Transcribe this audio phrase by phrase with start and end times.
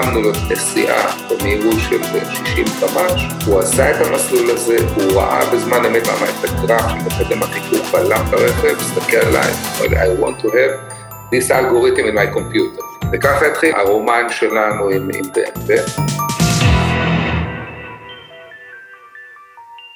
[0.00, 2.02] לו נסיעה במהירות של
[2.34, 6.96] 60 קמ"ש, הוא עשה את המסלול הזה, הוא ראה בזמן אמת למה את הגרף של
[6.96, 10.92] מקדם החיכוך בלם ברכב, הסתכל עליי, I want to have
[11.32, 12.82] this algorithm in my computer.
[13.12, 16.00] וככה התחיל הרומן שלנו עם, עם BMW.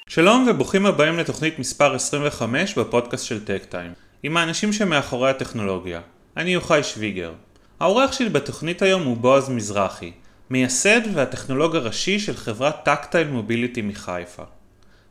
[0.09, 3.93] שלום וברוכים הבאים לתוכנית מספר 25 בפודקאסט של טק טיים,
[4.23, 6.01] עם האנשים שמאחורי הטכנולוגיה.
[6.37, 7.33] אני יוחאי שוויגר.
[7.81, 10.13] האורח שלי בתוכנית היום הוא בועז מזרחי,
[10.51, 14.43] מייסד והטכנולוג הראשי של חברת טקטייל מוביליטי מחיפה.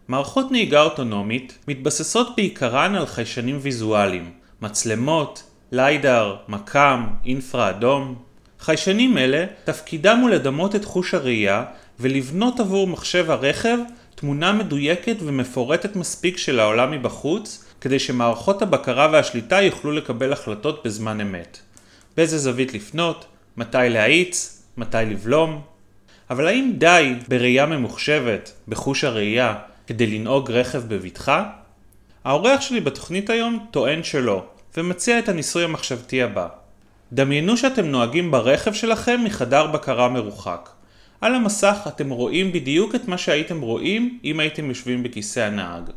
[0.08, 8.16] מערכות נהיגה אוטונומית מתבססות בעיקרן על חיישנים ויזואליים, מצלמות, ליידר, מקם, אינפרה אדום.
[8.60, 11.64] חיישנים אלה תפקידם הוא לדמות את חוש הראייה
[12.00, 13.78] ולבנות עבור מחשב הרכב
[14.16, 21.22] תמונה מדויקת ומפורטת מספיק של העולם מבחוץ כדי שמערכות הבקרה והשליטה יוכלו לקבל החלטות בזמן
[21.22, 21.60] אמת.
[22.18, 23.26] באיזה זווית לפנות,
[23.58, 25.62] מתי להאיץ, מתי לבלום.
[26.30, 29.56] אבל האם די בראייה ממוחשבת, בחוש הראייה,
[29.88, 31.50] כדי לנהוג רכב בבטחה?
[32.24, 34.46] האורח שלי בתוכנית היום טוען שלא,
[34.78, 36.48] ומציע את הניסוי המחשבתי הבא.
[37.14, 40.70] דמיינו שאתם נוהגים ברכב שלכם מחדר בקרה מרוחק.
[41.22, 45.90] על המסך אתם רואים בדיוק את מה שהייתם רואים אם הייתם יושבים בכיסא הנהג.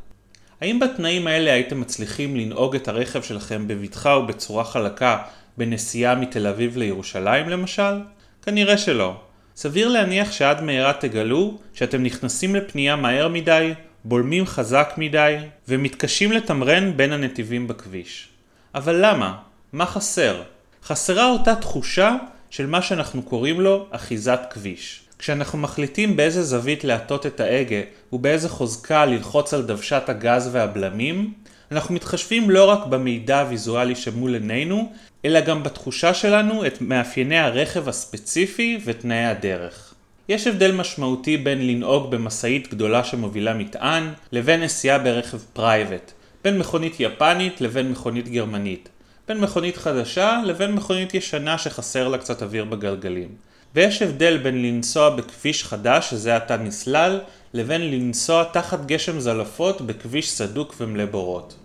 [0.61, 5.19] האם בתנאים האלה הייתם מצליחים לנהוג את הרכב שלכם בבטחה ובצורה חלקה
[5.59, 8.01] בנסיעה מתל אביב לירושלים למשל?
[8.43, 9.17] כנראה שלא.
[9.57, 13.73] סביר להניח שעד מהרה תגלו שאתם נכנסים לפנייה מהר מדי,
[14.05, 15.37] בולמים חזק מדי,
[15.69, 18.29] ומתקשים לתמרן בין הנתיבים בכביש.
[18.75, 19.37] אבל למה?
[19.73, 20.43] מה חסר?
[20.85, 22.17] חסרה אותה תחושה
[22.51, 25.01] של מה שאנחנו קוראים לו אחיזת כביש.
[25.19, 27.81] כשאנחנו מחליטים באיזה זווית להטות את ההגה
[28.13, 31.33] ובאיזה חוזקה ללחוץ על דוושת הגז והבלמים,
[31.73, 34.93] אנחנו מתחשבים לא רק במידע הוויזואלי שמול עינינו,
[35.25, 39.95] אלא גם בתחושה שלנו את מאפייני הרכב הספציפי ותנאי הדרך.
[40.29, 46.13] יש הבדל משמעותי בין לנהוג במשאית גדולה שמובילה מטען, לבין נסיעה ברכב פרייבט,
[46.45, 48.89] בין מכונית יפנית לבין מכונית גרמנית,
[49.29, 53.29] בין מכונית חדשה לבין מכונית ישנה שחסר לה קצת אוויר בגלגלים.
[53.75, 57.21] ויש הבדל בין לנסוע בכביש חדש, שזה עתה נסלל,
[57.55, 61.57] לבין לנסוע תחת גשם זלפות בכביש סדוק ומלא בורות.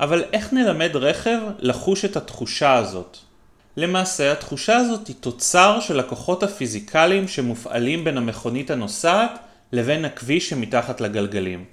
[0.00, 3.16] אבל איך נלמד רכב לחוש את התחושה הזאת?
[3.76, 9.38] למעשה התחושה הזאת היא תוצר של הכוחות הפיזיקליים שמופעלים בין המכונית הנוסעת
[9.72, 11.64] לבין הכביש שמתחת לגלגלים,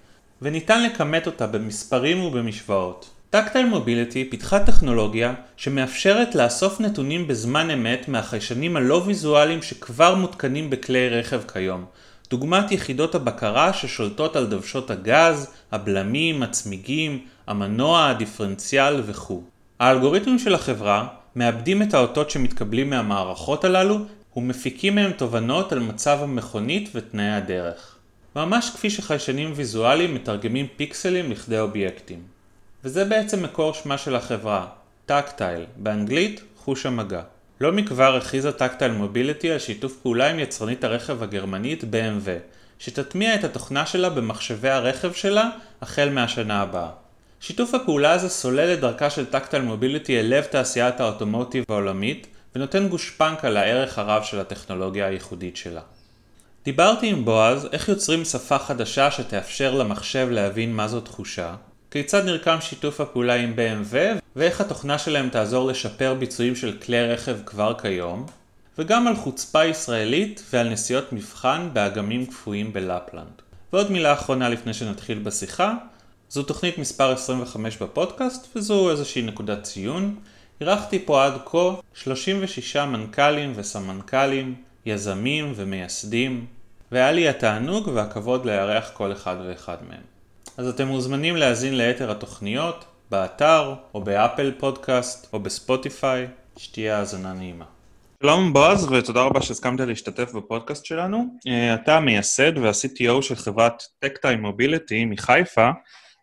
[0.42, 3.10] וניתן לכמת אותה במספרים ובמשוואות.
[3.30, 11.10] טקטייל מוביליטי פיתחה טכנולוגיה שמאפשרת לאסוף נתונים בזמן אמת מהחיישנים הלא ויזואליים שכבר מותקנים בכלי
[11.10, 11.86] רכב כיום,
[12.30, 19.44] דוגמת יחידות הבקרה ששולטות על דוושות הגז, הבלמים, הצמיגים, המנוע, הדיפרנציאל וכו'.
[19.80, 24.00] האלגוריתמים של החברה מאבדים את האותות שמתקבלים מהמערכות הללו
[24.36, 27.96] ומפיקים מהם תובנות על מצב המכונית ותנאי הדרך.
[28.36, 32.20] ממש כפי שחיישנים ויזואליים מתרגמים פיקסלים לכדי אובייקטים.
[32.84, 34.68] וזה בעצם מקור שמה של החברה,
[35.06, 37.22] טקטייל, באנגלית חוש המגע.
[37.62, 42.30] לא מכבר הכריזה טקטייל מוביליטי על שיתוף פעולה עם יצרנית הרכב הגרמנית BMW,
[42.80, 45.50] שתטמיע את התוכנה שלה במחשבי הרכב שלה
[45.82, 46.90] החל מהשנה הבאה.
[47.40, 52.88] שיתוף הפעולה הזה סולל את דרכה של טקטייל מוביליטי אל לב תעשיית האוטומוטיב העולמית, ונותן
[52.88, 55.82] גושפנקה לערך הרב של הטכנולוגיה הייחודית שלה.
[56.66, 61.56] דיברתי עם בועז איך יוצרים שפה חדשה שתאפשר למחשב להבין מה זו תחושה,
[61.92, 67.38] כיצד נרקם שיתוף הפעולה עם BMW ואיך התוכנה שלהם תעזור לשפר ביצועים של כלי רכב
[67.46, 68.26] כבר כיום,
[68.78, 73.42] וגם על חוצפה ישראלית ועל נסיעות מבחן באגמים קפואים בלפלנד.
[73.74, 75.74] ועוד מילה אחרונה לפני שנתחיל בשיחה,
[76.30, 80.16] זו תוכנית מספר 25 בפודקאסט וזו איזושהי נקודת ציון.
[80.62, 84.56] אירחתי פה עד כה 36 מנכ"לים וסמנכ"לים,
[84.86, 86.46] יזמים ומייסדים,
[86.92, 90.04] והיה לי התענוג והכבוד לארח כל אחד ואחד מהם.
[90.58, 96.28] אז אתם מוזמנים להאזין ליתר התוכניות באתר או באפל פודקאסט או בספוטיפיי,
[96.58, 97.66] שתהיה האזנה נעימה.
[98.24, 101.26] שלום בועז ותודה רבה שהסכמת להשתתף בפודקאסט שלנו.
[101.48, 105.70] אה, אתה המייסד וה-CTO של חברת Tactile Mobility מחיפה,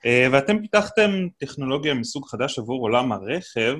[0.06, 3.76] אה, ואתם פיתחתם טכנולוגיה מסוג חדש עבור עולם הרכב,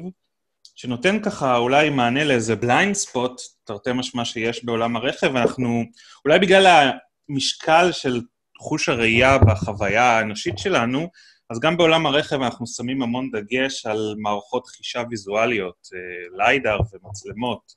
[0.77, 5.85] שנותן ככה אולי מענה לאיזה blind spot, תרתי משמע שיש בעולם הרכב, ואנחנו,
[6.25, 6.91] אולי בגלל
[7.29, 8.21] המשקל של
[8.61, 11.09] חוש הראייה והחוויה האנושית שלנו,
[11.51, 17.75] אז גם בעולם הרכב אנחנו שמים המון דגש על מערכות חישה ויזואליות, אה, LiDAR ומצלמות,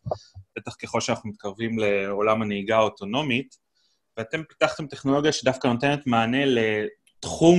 [0.58, 3.56] בטח ככל שאנחנו מתקרבים לעולם הנהיגה האוטונומית,
[4.18, 7.58] ואתם פיתחתם טכנולוגיה שדווקא נותנת מענה לתחום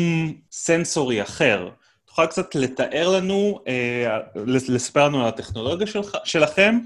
[0.52, 1.70] סנסורי אחר.
[2.04, 4.18] תוכל קצת לתאר לנו, אה,
[4.68, 5.86] לספר לנו על הטכנולוגיה
[6.24, 6.78] שלכם,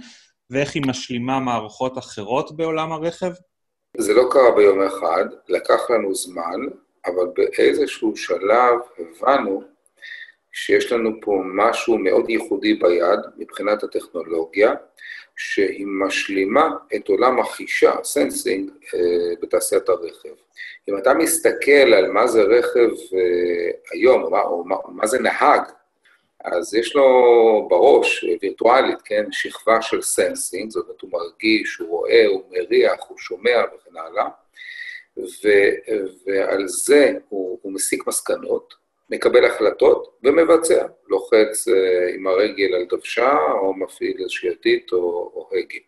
[0.50, 3.32] ואיך היא משלימה מערכות אחרות בעולם הרכב?
[3.98, 6.60] זה לא קרה ביום אחד, לקח לנו זמן,
[7.06, 9.62] אבל באיזשהו שלב הבנו
[10.52, 14.72] שיש לנו פה משהו מאוד ייחודי ביד מבחינת הטכנולוגיה,
[15.36, 20.34] שהיא משלימה את עולם החישה, sensing, אה, בתעשיית הרכב.
[20.88, 25.18] אם אתה מסתכל על מה זה רכב אה, היום, או מה, או מה, מה זה
[25.18, 25.62] נהג,
[26.44, 32.26] אז יש לו בראש, וירטואלית, כן, שכבה של sensing, זאת אומרת, הוא מרגיש, הוא רואה,
[32.26, 34.28] הוא מריח, הוא שומע וכן הלאה,
[35.18, 35.48] ו,
[36.26, 38.74] ועל זה הוא, הוא מסיק מסקנות,
[39.10, 44.98] מקבל החלטות ומבצע, לוחץ אה, עם הרגל על דוושה, או מפעיל איזושהי ידית או,
[45.34, 45.78] או הגה.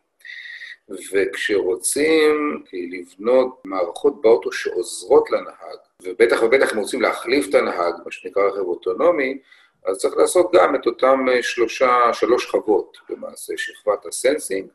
[1.13, 8.43] וכשרוצים לבנות מערכות באוטו שעוזרות לנהג, ובטח ובטח אם רוצים להחליף את הנהג, מה שנקרא
[8.43, 9.39] רכב אוטונומי,
[9.85, 14.69] אז צריך לעשות גם את אותם אה, שלושה, שלוש שכבות למעשה, שכבת ה sensing,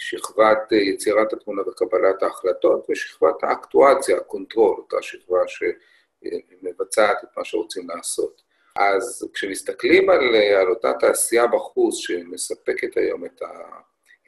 [0.00, 7.44] שכבת אה, יצירת התמונה וקבלת ההחלטות, ושכבת האקטואציה, ה control, אותה שכבה שמבצעת את מה
[7.44, 8.42] שרוצים לעשות.
[8.76, 13.46] אז כשמסתכלים על, אה, על אותה תעשייה בחוץ שמספקת היום את, ה,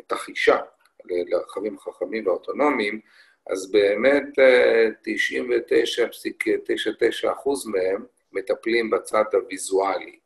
[0.00, 0.58] את החישה
[1.04, 3.00] לרכבים החכמים והאוטונומיים,
[3.50, 4.24] אז באמת
[7.24, 7.28] 99.99%
[7.66, 10.18] מהם מטפלים בצד הוויזואלי.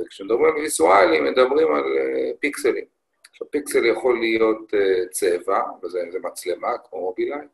[0.00, 1.84] וכשמדברים על ויזואלי, מדברים על
[2.40, 2.93] פיקסלים.
[3.34, 7.46] עכשיו, פיקסל יכול להיות uh, צבע, וזה מצלמה, כמו מובילאיי.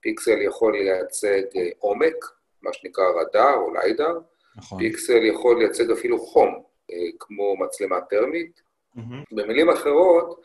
[0.00, 2.24] פיקסל יכול לייצג uh, עומק,
[2.62, 4.18] מה שנקרא רדאר או ליידר.
[4.56, 4.78] נכון.
[4.78, 8.62] פיקסל יכול לייצג אפילו חום, uh, כמו מצלמה טרמית.
[8.96, 9.00] Mm-hmm.
[9.32, 10.40] במילים אחרות,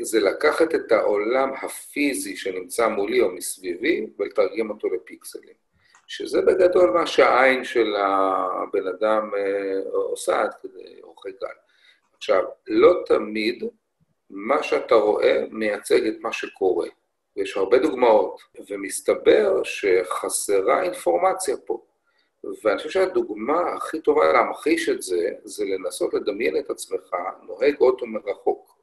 [0.00, 5.54] זה לקחת את העולם הפיזי שנמצא מולי או מסביבי ולתרגם אותו לפיקסלים.
[6.06, 11.48] שזה בגדול מה שהעין של הבן אדם אה, עושה עד כדי אורכי גל.
[12.16, 13.64] עכשיו, לא תמיד
[14.32, 16.88] מה שאתה רואה מייצג את מה שקורה,
[17.36, 18.40] ויש הרבה דוגמאות,
[18.70, 21.82] ומסתבר שחסרה אינפורמציה פה.
[22.62, 27.10] ואני חושב שהדוגמה הכי טובה להמחיש את זה, זה לנסות לדמיין את עצמך
[27.46, 28.78] נוהג אוטו מרחוק.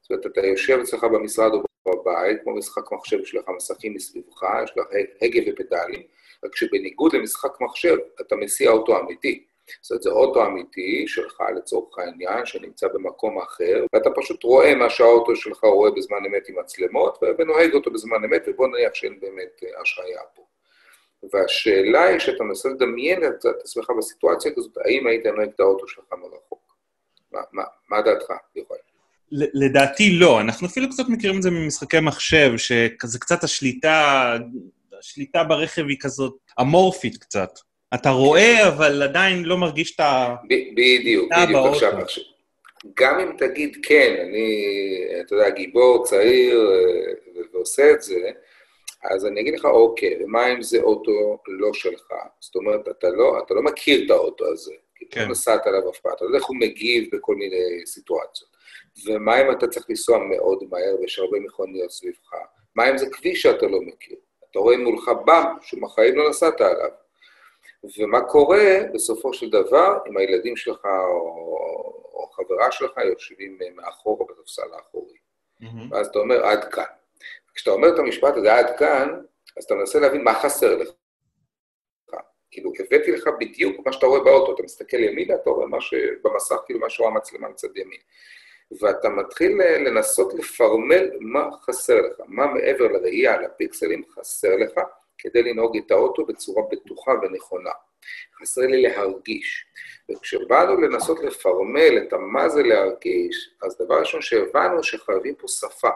[0.00, 4.42] זאת אומרת, אתה יושב אצלך במשרד או בבית, כמו משחק מחשב, יש לך מסכים מסביבך,
[4.64, 4.86] יש לך
[5.22, 6.02] הגה ופדלים,
[6.44, 9.44] רק שבניגוד למשחק מחשב, אתה מסיע אוטו אמיתי.
[9.82, 14.90] זאת אומרת, זה אוטו אמיתי שלך לצורך העניין, שנמצא במקום אחר, ואתה פשוט רואה מה
[14.90, 19.60] שהאוטו שלך רואה בזמן אמת עם מצלמות, ונוהג אותו בזמן אמת, ובוא נניח שאין באמת
[19.64, 20.42] אה, השעיה פה.
[21.32, 26.04] והשאלה היא שאתה מנסה לדמיין את עצמך בסיטואציה כזאת, האם היית נוהג את האוטו שלך
[26.12, 26.76] מרחוק?
[27.32, 28.76] מה, מה, מה דעתך, יובל?
[29.30, 34.36] לדעתי לא, אנחנו אפילו קצת מכירים את זה ממשחקי מחשב, שזה קצת השליטה
[34.98, 37.50] השליטה ברכב היא כזאת אמורפית קצת.
[37.94, 40.34] אתה רואה, אבל עדיין לא מרגיש את ה...
[40.44, 41.66] בדיוק, בדיוק.
[41.66, 41.92] עכשיו,
[43.00, 44.66] גם אם תגיד, כן, אני,
[45.20, 48.30] אתה יודע, גיבור צעיר אה, ועושה את זה,
[49.10, 52.12] אז אני אגיד לך, אוקיי, ומה אם זה אוטו לא שלך?
[52.40, 55.24] זאת אומרת, אתה לא, אתה לא מכיר את האוטו הזה, כי כן.
[55.24, 58.54] לא נסעת עליו אף פעם, אתה לא יודע איך הוא מגיב בכל מיני סיטואציות.
[59.06, 62.32] ומה אם אתה צריך לנסוע מאוד מהר ויש הרבה מכוניות סביבך?
[62.76, 64.16] מה אם זה כביש שאתה לא מכיר?
[64.50, 67.03] אתה רואה מולך באם שבחיים לא נסעת עליו.
[67.98, 71.58] ומה קורה בסופו של דבר אם הילדים שלך או,
[72.12, 75.16] או חברה שלך יושבים מאחור בספסל האחורי.
[75.62, 75.66] Mm-hmm.
[75.90, 76.84] ואז אתה אומר, עד כאן.
[77.54, 79.08] כשאתה אומר את המשפט הזה, עד כאן,
[79.56, 80.88] אז אתה מנסה להבין מה חסר לך.
[82.50, 86.56] כאילו, הבאתי לך בדיוק מה שאתה רואה באוטו, אתה מסתכל ימינה, אתה רואה מה שבמסך,
[86.66, 88.00] כאילו מה שרואה המצלמה מצד ימין.
[88.80, 94.80] ואתה מתחיל אה, לנסות לפרמל מה חסר לך, מה מעבר לראייה, לפיקסלים, חסר לך
[95.18, 97.70] כדי לנהוג את האוטו בצורה בטוחה ונכונה.
[98.40, 99.66] חסר לי להרגיש.
[100.10, 105.90] וכשבאנו לנסות לפרמל את מה זה להרגיש, אז דבר ראשון שהבנו שחייבים פה שפה.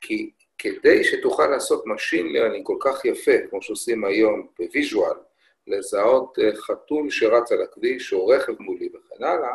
[0.00, 5.16] כי כדי שתוכל לעשות Machine Learning כל כך יפה, כמו שעושים היום ב visual,
[5.66, 9.54] לזהות אה, חתול שרץ על הכביש או רכב מולי וכן הלאה,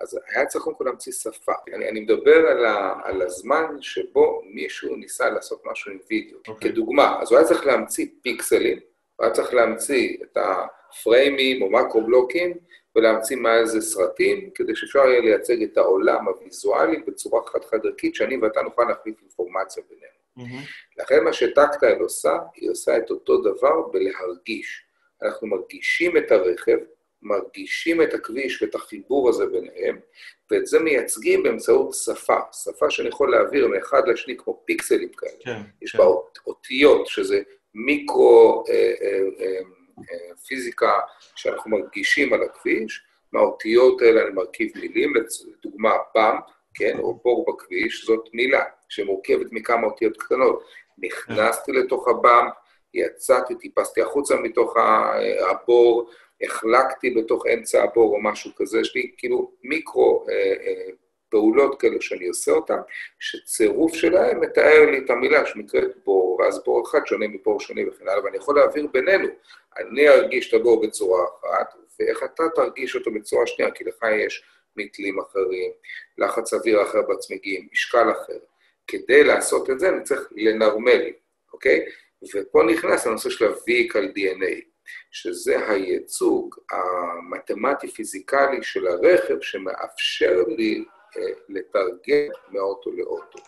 [0.00, 1.52] אז היה צריך קודם כל להמציא שפה.
[1.74, 6.38] אני, אני מדבר על, ה, על הזמן שבו מישהו ניסה לעשות משהו עם וידאו.
[6.38, 6.48] Okay.
[6.48, 6.70] אוקיי.
[6.70, 8.78] כדוגמה, אז הוא היה צריך להמציא פיקסלים,
[9.16, 12.56] הוא היה צריך להמציא את הפריימים או מקרו-בלוקים,
[12.96, 18.36] ולהמציא מה זה סרטים, כדי שאפשר יהיה לייצג את העולם הוויזואלי בצורה חד-חד ערכית, שאני
[18.36, 20.18] ואתה נוכל להחליף אינפורמציה בינינו.
[20.38, 21.00] Mm-hmm.
[21.02, 24.84] לכן מה שטקטייל עושה, היא עושה את אותו דבר בלהרגיש.
[25.22, 26.78] אנחנו מרגישים את הרכב,
[27.22, 29.98] מרגישים את הכביש ואת החיבור הזה ביניהם,
[30.50, 35.32] ואת זה מייצגים באמצעות שפה, שפה שאני יכול להעביר מאחד לשני כמו פיקסלים כאלה.
[35.40, 35.98] כן, יש כן.
[35.98, 36.04] בה
[36.46, 37.42] אותיות, שזה
[37.74, 39.60] מיקרו אה, אה, אה,
[40.10, 40.98] אה, פיזיקה
[41.34, 45.12] שאנחנו מרגישים על הכביש, מהאותיות האלה אני מרכיב מילים,
[45.46, 46.44] לדוגמה במפ,
[46.74, 50.64] כן, או בור בכביש, זאת מילה שמורכבת מכמה אותיות קטנות.
[50.98, 52.52] נכנסתי לתוך הבאמפ,
[52.94, 54.76] יצאתי, טיפסתי החוצה מתוך
[55.50, 56.10] הבור,
[56.42, 60.90] החלקתי בתוך אמצע הבור או משהו כזה, יש לי כאילו מיקרו אה, אה,
[61.28, 62.78] פעולות כאלה שאני עושה אותן,
[63.18, 68.08] שצירוף שלהם מתאר לי את המילה שנקראת בור, ואז בור אחד שונה מבור שני וכן
[68.08, 69.28] הלאה, ואני יכול להעביר בינינו.
[69.78, 74.44] אני ארגיש את הבור בצורה אחת, ואיך אתה תרגיש אותו בצורה שנייה, כי לך יש
[74.76, 75.70] מתלים אחרים,
[76.18, 78.38] לחץ אוויר אחר בצמיגים, משקל אחר.
[78.86, 81.10] כדי לעשות את זה אני צריך לנרמל,
[81.52, 81.84] אוקיי?
[82.34, 84.60] ופה נכנס הנושא של ה-Vehicle DNA,
[85.10, 90.84] שזה הייצוג המתמטי-פיזיקלי של הרכב שמאפשר לי
[91.16, 93.38] אה, לתרגם מאוטו לאוטו.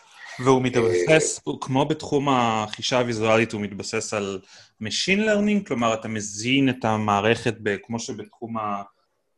[0.43, 4.39] והוא מתבסס, אה, כמו בתחום החישה הוויזואלית, הוא מתבסס על
[4.83, 5.67] Machine Learning?
[5.67, 8.55] כלומר, אתה מזין את המערכת, כמו שבתחום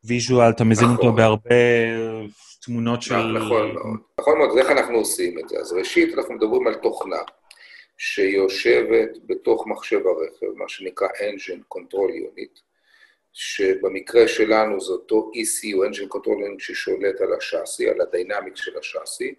[0.03, 1.15] ה visual, אתה מזין אותו נכון.
[1.15, 1.55] בהרבה
[2.61, 3.15] תמונות של...
[3.15, 3.99] נכון מאוד.
[4.19, 5.57] נכון מאוד, אז איך אנחנו עושים את זה?
[5.57, 7.17] אז ראשית, אנחנו מדברים על תוכנה
[8.05, 12.59] שיושבת בתוך מחשב הרכב, מה שנקרא Engine Control Unit,
[13.33, 18.77] שבמקרה שלנו זה אותו ECU, Engine Control Unit, ששולט על השאסי, על ה dynamic של
[18.77, 19.35] השאסי.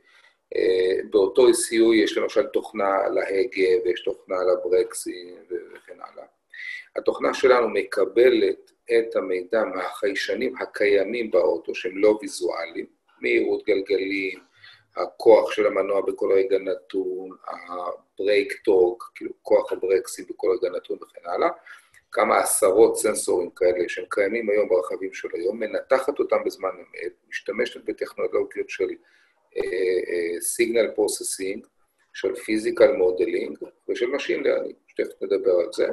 [0.57, 6.27] אה, באותו ECU יש למשל תוכנה על ההגה ויש תוכנה על הברקסים וכן הלאה.
[6.97, 12.87] התוכנה שלנו מקבלת את המידע מהחיישנים הקיימים באוטו, שהם לא ויזואליים,
[13.21, 14.39] מהירות גלגלים,
[14.97, 20.99] הכוח של המנוע בכל רגע נתון, ה brake torque, כאילו כוח הברקסים בכל רגע נתון
[21.03, 21.49] וכן הלאה,
[22.13, 27.85] כמה עשרות סנסורים כאלה שהם קיימים היום ברכבים של היום, מנתחת אותם בזמן אמת, משתמשת
[27.85, 28.89] בטכנולוגיות של
[30.41, 31.69] signal uh, processing, uh,
[32.13, 33.59] של physical modeling
[33.89, 35.89] ושל machine learning, שתכף נדבר על זה,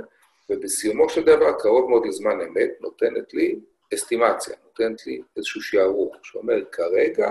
[0.50, 3.60] ובסיומו של דבר, קרוב מאוד לזמן אמת, נותנת לי
[3.93, 7.29] אסטימציה, נותנת לי איזשהו שערוך, שאומר, כרגע,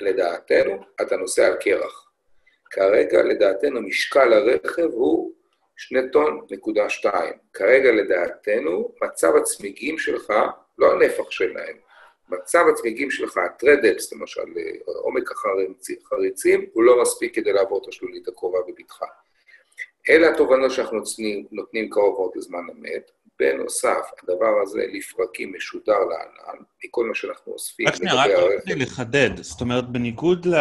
[0.00, 2.10] לדעתנו, אתה נוסע על קרח.
[2.70, 5.32] כרגע, לדעתנו, משקל הרכב הוא
[5.76, 7.32] שני טון נקודה שתיים.
[7.52, 10.32] כרגע, לדעתנו, מצב הצמיגים שלך,
[10.78, 11.76] לא הנפח שלהם,
[12.28, 14.42] מצב הצמיגים שלך, ה tread depth, למשל,
[14.86, 19.06] עומק החריצים, הוא לא מספיק כדי לעבור את השלולית הקרובה בבטחה.
[20.10, 23.10] אלה התובנות שאנחנו נותנים, נותנים קרוב מאוד לזמן אמת.
[23.40, 27.88] בנוסף, הדבר הזה לפרקים משודר לענן, מכל מה שאנחנו אוספים.
[27.88, 29.30] רק שנייה, רק רציתי לחדד.
[29.42, 30.54] זאת אומרת, בניגוד ל...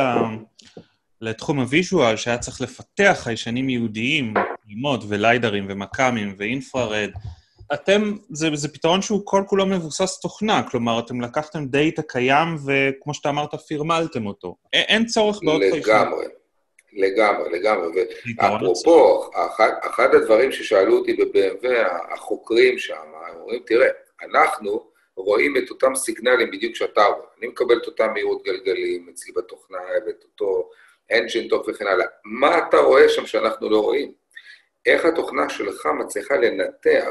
[1.22, 4.34] לתחום ה visual, שהיה צריך לפתח חיישנים ייחודיים,
[4.68, 7.10] ללמוד, וליידרים, ומכ"מים, ו infrared,
[7.74, 13.14] אתם, זה, זה פתרון שהוא כל כולו מבוסס תוכנה, כלומר, אתם לקחתם דאטה קיים, וכמו
[13.14, 14.56] שאתה אמרת, פירמלתם אותו.
[14.74, 15.96] אין צורך בעוד חיישנים.
[15.96, 16.26] לגמרי.
[16.96, 18.06] לגמרי, לגמרי.
[18.38, 21.68] ואפרופו, אחד, אחד הדברים ששאלו אותי ב-BMW,
[22.14, 22.96] החוקרים שם,
[23.28, 23.90] הם אומרים, תראה,
[24.22, 27.28] אנחנו רואים את אותם סיגנלים בדיוק שאתה רואה.
[27.40, 30.70] אני מקבל את אותם מהירות גלגלים אצלי בתוכנה, ואת אותו
[31.12, 32.06] engine talk וכן הלאה.
[32.26, 34.14] מה אתה רואה שם שאנחנו לא רואים?
[34.86, 37.10] איך התוכנה שלך מצליחה לנתח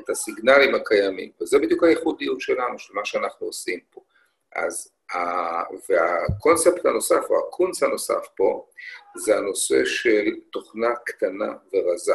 [0.00, 4.00] את הסיגנלים הקיימים, וזה בדיוק הייחודיות שלנו, של מה שאנחנו עושים פה.
[4.54, 4.91] אז
[5.88, 8.66] והקונספט הנוסף, או הקונץ הנוסף פה,
[9.16, 12.14] זה הנושא של תוכנה קטנה ורזה.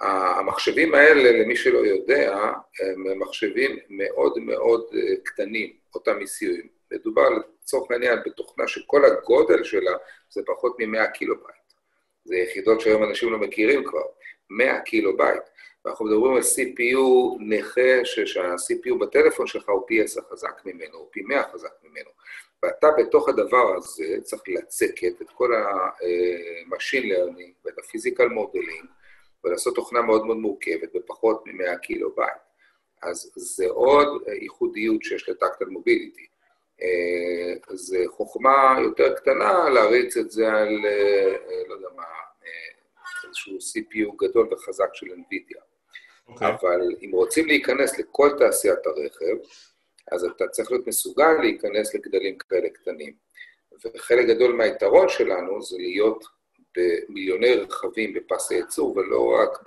[0.00, 2.36] המחשבים האלה, למי שלא יודע,
[2.80, 6.68] הם מחשבים מאוד מאוד אה, קטנים, אותם ECU ים.
[6.92, 9.92] מדובר לצורך העניין בתוכנה שכל הגודל שלה
[10.30, 11.72] זה פחות מ-100 קילו בייט.
[12.24, 14.02] זה יחידות שהיום אנשים לא מכירים כבר,
[14.50, 15.42] 100 קילו בייט.
[15.84, 21.22] ואנחנו מדברים על CPU נכה, שה-CPU בטלפון שלך הוא פי 10 חזק ממנו, הוא פי
[21.22, 22.10] 100 חזק ממנו.
[22.62, 28.86] ואתה בתוך הדבר הזה צריך לצקת את כל ה-machine learning ואת ה-physical modeling,
[29.44, 32.32] ולעשות תוכנה מאוד מאוד מורכבת בפחות מ-100 קילו בייט.
[33.02, 36.26] אז זה עוד ייחודיות שיש ל Tactile Mobility.
[37.70, 40.68] זה חוכמה יותר קטנה להריץ את זה על,
[41.68, 42.04] לא יודע מה,
[43.26, 45.73] איזשהו CPU גדול וחזק של NVIDIA.
[46.28, 46.32] Okay.
[46.32, 46.48] אוקיי.
[46.48, 49.36] אבל אם רוצים להיכנס לכל תעשיית הרכב,
[50.12, 53.12] אז אתה צריך להיות מסוגל להיכנס לגדלים כאלה קטנים.
[53.84, 56.24] וחלק גדול מהיתרון שלנו זה להיות
[56.76, 59.58] במיליוני רכבים בפס הייצור, ולא רק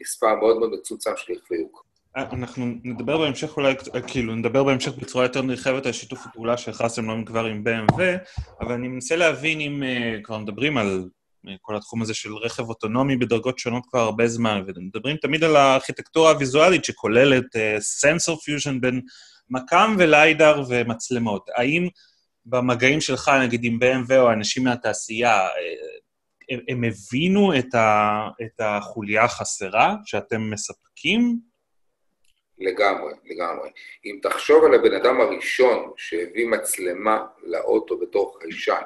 [0.00, 1.80] במספר מאוד מאוד מצומצם של רכבי יוקר.
[2.16, 3.74] אנחנו נדבר בהמשך אולי,
[4.06, 8.00] כאילו, נדבר בהמשך בצורה יותר נרחבת על שיתוף הפעולה שהכרסתם לא מכבר עם BMW,
[8.60, 11.08] אבל אני מנסה להבין אם uh, כבר מדברים על
[11.60, 16.30] כל התחום הזה של רכב אוטונומי בדרגות שונות כבר הרבה זמן, ומדברים תמיד על הארכיטקטורה
[16.30, 17.44] הוויזואלית שכוללת
[17.78, 19.00] sensor uh, fusion בין
[19.50, 21.48] מכ"ם ו lidar ומצלמות.
[21.56, 21.88] האם
[22.46, 25.48] במגעים שלך, נגיד עם BMW או אנשים מהתעשייה, אה,
[26.50, 31.40] הם, הם הבינו את, ה, את החוליה החסרה שאתם מספקים?
[32.58, 33.70] לגמרי, לגמרי.
[34.04, 38.82] אם תחשוב על הבן אדם הראשון שהביא מצלמה לאוטו בתור חיישן,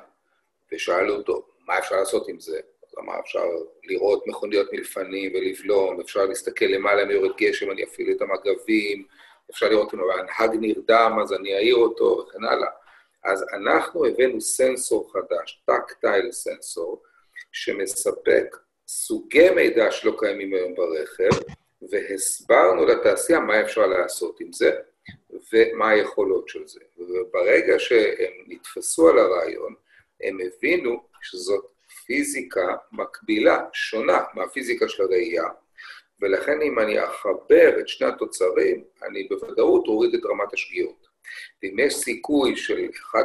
[0.73, 2.61] ושאל אותו, מה אפשר לעשות עם זה?
[2.99, 3.45] אמר, אפשר
[3.85, 9.04] לראות מכוניות מלפנים ולבלום, אפשר להסתכל למעלה אם יורד גשם, אני אפעיל את המגבים,
[9.50, 12.69] אפשר לראות אם הנהג נרדם, אז אני אעיר אותו, וכן הלאה.
[13.25, 17.02] אז אנחנו הבאנו סנסור חדש, טקטייל סנסור,
[17.52, 18.57] שמספק
[18.88, 21.42] סוגי מידע שלא קיימים היום ברכב,
[21.90, 24.71] והסברנו לתעשייה מה אפשר לעשות עם זה
[25.52, 26.81] ומה היכולות של זה.
[26.99, 29.75] וברגע שהם נתפסו על הרעיון,
[30.23, 31.64] הם הבינו שזאת
[32.07, 35.49] פיזיקה מקבילה, שונה מהפיזיקה של הראייה,
[36.21, 41.07] ולכן אם אני אחבר את שני התוצרים, אני בוודאות אוריד את רמת השגיאות.
[41.62, 43.19] ואם יש סיכוי של 1%,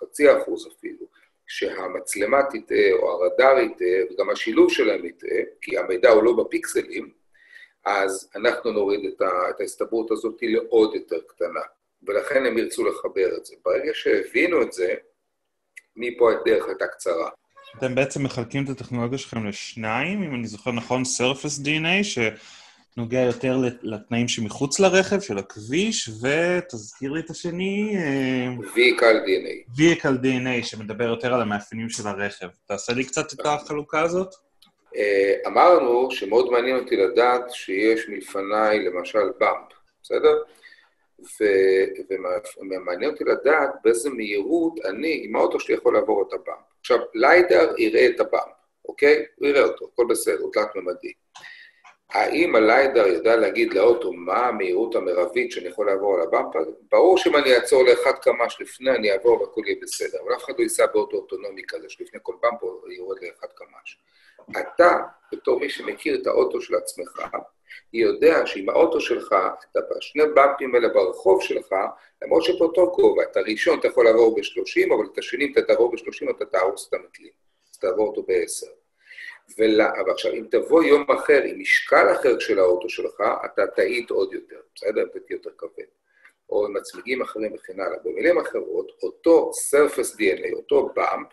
[0.00, 1.06] חצי אחוז אפילו,
[1.46, 7.12] שהמצלמה תטעה או הרדאר יטעה, וגם השילוב שלהם יטעה, כי המידע הוא לא בפיקסלים,
[7.84, 11.60] אז אנחנו נוריד את, ההסתברות הזאת לעוד יותר קטנה,
[12.02, 13.54] ולכן הם ירצו לחבר את זה.
[13.64, 14.94] ברגע שהבינו את זה,
[15.96, 17.28] מפה הדרך הייתה קצרה.
[17.78, 23.56] אתם בעצם מחלקים את הטכנולוגיה שלכם לשניים, אם אני זוכר נכון, Surface DNA, שנוגע יותר
[23.82, 27.96] לתנאים שמחוץ לרכב, של הכביש, ותזכיר לי את השני...
[27.96, 29.78] אה, Vehicle DNA.
[29.78, 32.48] Vehicle DNA, שמדבר יותר על המאפיינים של הרכב.
[32.66, 34.34] תעשה לי קצת את החלוקה הזאת.
[34.96, 39.72] אה, אמרנו שמאוד מעניין אותי לדעת שיש מלפניי למשל באמפ,
[40.02, 40.42] בסדר?
[42.60, 46.58] ומעניין אותי לדעת באיזה מהירות אני, עם האוטו שלי יכול לעבור את הבאמפ.
[46.80, 48.52] עכשיו, ליידר יראה את הבאמפ,
[48.88, 49.26] אוקיי?
[49.36, 51.12] הוא יראה אותו, הכל בסדר, הוא תלת-ממדי.
[52.12, 56.54] האם הליידר יודע להגיד לאוטו מה המהירות המרבית שאני יכול לעבור על הבאמפ?
[56.90, 60.52] ברור שאם אני אעצור לאחד קמ"ש לפני, אני אעבור והכל יהיה בסדר, אבל אף אחד
[60.58, 63.98] לא ייסע באוטו אוטונומי כזה, שלפני כל באמפ הוא יורד לאחד קמ"ש.
[64.60, 64.98] אתה,
[65.32, 67.26] בתור מי שמכיר את האוטו של עצמך,
[67.92, 69.34] יודע שאם האוטו שלך,
[69.70, 71.74] אתה בשני במפים האלה ברחוב שלך,
[72.22, 75.92] למרות שבאותו גובה, את הראשון אתה יכול לעבור ב-30, אבל את השני, אם אתה תעבור
[75.92, 77.30] ב-30, אתה תהרוס את המטלין.
[77.72, 78.66] אז תעבור אותו ב-10.
[80.06, 84.60] ועכשיו, אם תבוא יום אחר עם משקל אחר של האוטו שלך, אתה תאית עוד יותר,
[84.74, 85.02] בסדר?
[85.02, 85.84] אתה תהיה יותר כבד.
[86.50, 87.98] או עם הצמיגים אחרים וכן הלאה.
[88.04, 91.28] במילים אחרות, אותו surface DNA, אותו באמפ,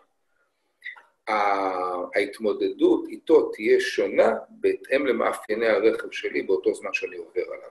[2.15, 7.69] ההתמודדות איתו תהיה שונה בהתאם למאפייני הרכב שלי באותו זמן שאני עובר עליו.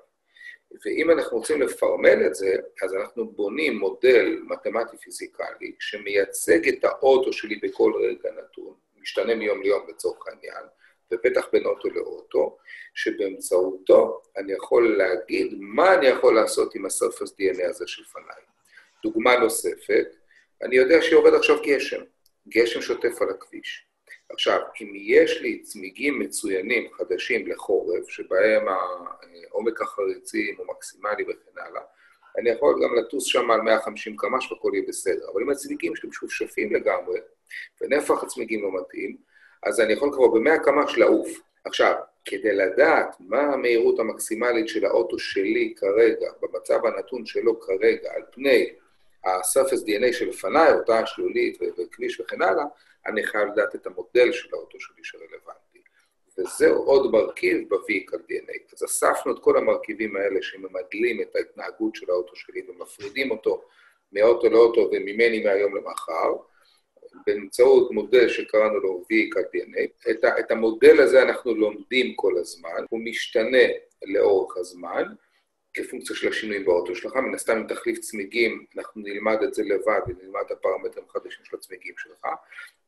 [0.84, 7.56] ואם אנחנו רוצים לפרמל את זה, אז אנחנו בונים מודל מתמטי-פיזיקלי שמייצג את האוטו שלי
[7.56, 10.64] בכל רגע נתון, משתנה מיום ליום לצורך העניין,
[11.12, 12.56] ופתח בין אוטו לאוטו,
[12.94, 18.42] שבאמצעותו אני יכול להגיד מה אני יכול לעשות עם הסרפס DNA הזה שלפניי.
[19.02, 20.06] דוגמה נוספת,
[20.62, 22.02] אני יודע שיורד עכשיו גשם.
[22.48, 23.86] גשם שוטף על הכביש.
[24.30, 28.66] עכשיו, אם יש לי צמיגים מצוינים חדשים לחורף, שבהם
[29.50, 31.82] עומק החריצים הוא מקסימלי וכן הלאה,
[32.38, 35.30] אני יכול גם לטוס שם על 150 קמ"ש והכל יהיה בסדר.
[35.32, 37.20] אבל אם הצמיגים שלי משופשפים לגמרי,
[37.80, 39.16] ונפח הצמיגים לא מתאים,
[39.62, 41.28] אז אני יכול כבר ב-100 קמ"ש לעוף.
[41.64, 48.22] עכשיו, כדי לדעת מה המהירות המקסימלית של האוטו שלי כרגע, במצב הנתון שלו כרגע, על
[48.32, 48.72] פני
[49.24, 52.64] ה-surface DNA שלפניי, אותה השלולית וכביש וכן הלאה,
[53.06, 55.82] אני חייב לדעת את המודל של האוטו שלי שרלוונטי.
[56.38, 58.72] וזהו עוד מרכיב ב-Vehicle DNA.
[58.72, 63.62] אז אספנו את כל המרכיבים האלה שממדלים את ההתנהגות של האוטו שלי ומפרידים אותו
[64.12, 66.32] מאוטו לאוטו וממני מהיום למחר,
[67.26, 70.10] באמצעות מודל שקראנו לו Vehicle DNA.
[70.10, 73.64] את, את המודל הזה אנחנו לומדים כל הזמן, הוא משתנה
[74.02, 75.02] לאורך הזמן,
[75.84, 80.00] כפונקציה של השינויים באוטו שלך, מן הסתם אם תחליף צמיגים, אנחנו נלמד את זה לבד
[80.06, 82.26] ונלמד את הפרמטרים החדשים של הצמיגים שלך,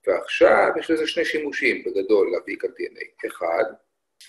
[0.06, 3.26] ועכשיו יש לזה שני שימושים בגדול להביא כאן DNA.
[3.26, 3.64] אחד,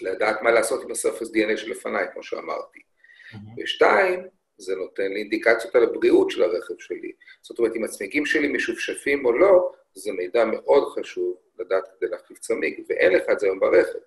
[0.01, 2.79] לדעת מה לעשות עם הסרפס DNA שלפניי, כמו שאמרתי.
[2.79, 3.63] Mm-hmm.
[3.63, 4.19] ושתיים,
[4.57, 7.11] זה נותן לי אינדיקציות על הבריאות של הרכב שלי.
[7.41, 12.39] זאת אומרת, אם הצמיגים שלי משופשפים או לא, זה מידע מאוד חשוב לדעת כדי להחליף
[12.39, 13.99] צמיג, ואין לך את זה היום ברכב.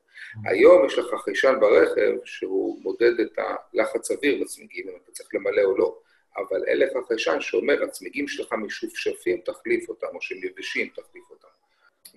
[0.45, 5.63] היום יש לך חיישן ברכב שהוא מודד את הלחץ אוויר בצמיגים, אם אתה צריך למלא
[5.63, 5.99] או לא,
[6.37, 11.49] אבל אין לך חיישן שאומר, הצמיגים שלך משופשפים, תחליף אותם, או שהם יבשים, תחליף אותם.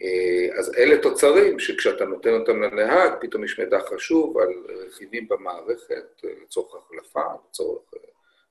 [0.01, 4.49] אה, אז אלה תוצרים שכשאתה נותן אותם לנהג, פתאום יש מידע חשוב על
[4.87, 7.99] רכיבים במערכת אה, לצורך החלפה, לצורך אה,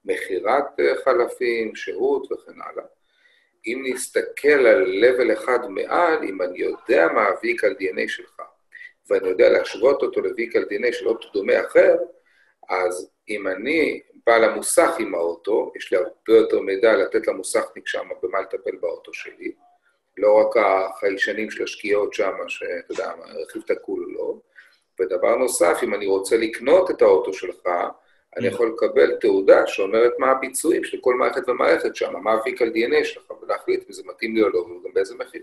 [0.05, 0.65] מכירת
[1.05, 2.85] חלפים, שירות וכן הלאה.
[3.67, 8.43] אם נסתכל על level אחד מעל, אם אני יודע מה ה-Vehicle DNA שלך,
[9.09, 11.97] ואני יודע להשוות אותו ל-Vehicle DNA של אוטו דומה אחר,
[12.69, 18.09] אז אם אני בא למוסך עם האוטו, יש לי הרבה יותר מידע לתת למוסכניק שם
[18.23, 19.53] במה לטפל באוטו שלי,
[20.17, 24.35] לא רק החיישנים של השקיעות שם, שאתה יודע, רכיב תקול או לא.
[25.01, 27.69] ודבר נוסף, אם אני רוצה לקנות את האוטו שלך,
[28.37, 33.05] אני יכול לקבל תעודה שאומרת מה הביצועים של כל מערכת ומערכת שם, מה ה-Vical DNA
[33.05, 35.43] שלך, ולהחליט אם זה מתאים לי או לא, וגם באיזה מחיר.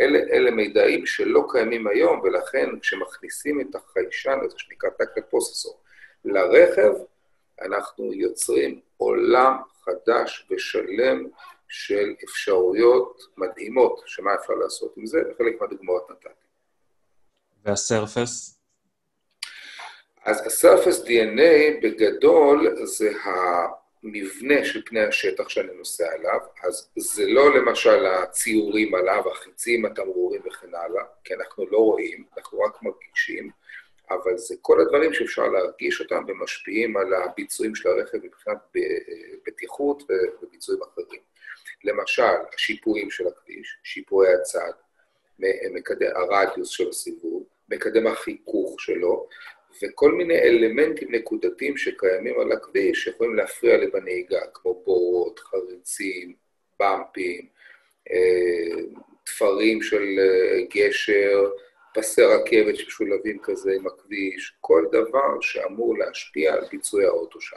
[0.00, 5.80] אלה, אלה מידעים שלא קיימים היום, ולכן כשמכניסים את החיישן הזה, שנקרא טקט פרוססור,
[6.24, 6.92] לרכב,
[7.62, 11.26] אנחנו יוצרים עולם חדש ושלם
[11.68, 16.28] של אפשרויות מדהימות, שמה אפשר לעשות עם זה, וחלק מהדוגמאות נתתי.
[17.64, 18.55] והסרפס?
[20.26, 27.54] אז הסרפס DNA בגדול זה המבנה של פני השטח שאני נוסע עליו, אז זה לא
[27.54, 33.50] למשל הציורים עליו, החיצים, התמרורים וכן הלאה, כי אנחנו לא רואים, אנחנו רק מרגישים,
[34.10, 38.58] אבל זה כל הדברים שאפשר להרגיש אותם ומשפיעים על הביצועים של הרכב מבחינת
[39.46, 40.02] בטיחות
[40.42, 41.20] וביצועים אחרים.
[41.84, 42.22] למשל,
[42.54, 44.72] השיפועים של הכביש, שיפועי הצד,
[46.14, 49.28] הרדיוס של הסיבוב, מקדם החיכוך שלו,
[49.82, 56.34] וכל מיני אלמנטים נקודתיים שקיימים על הכביש שיכולים להפריע לי בנהיגה, כמו בורות, חריצים,
[56.80, 57.48] במפים,
[58.10, 58.82] אה,
[59.24, 61.50] תפרים של אה, גשר,
[61.94, 67.56] פסי רכבת שמשולבים כזה עם הכביש, כל דבר שאמור להשפיע על ביצועי האוטו שם.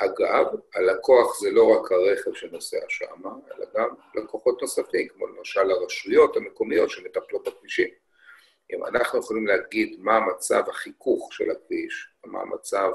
[0.00, 6.36] אגב, הלקוח זה לא רק הרכב שנוסע שם, אלא גם לקוחות נוספים, כמו למשל הרשויות
[6.36, 7.88] המקומיות שמטפלות בכבישים.
[8.72, 12.90] אם אנחנו יכולים להגיד מה מצב החיכוך של הכביש, מה מצב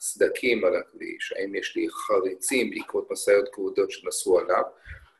[0.00, 4.62] הסדקים על הכביש, האם יש לי חריצים בעקבות משאיות כבודות שנסעו עליו,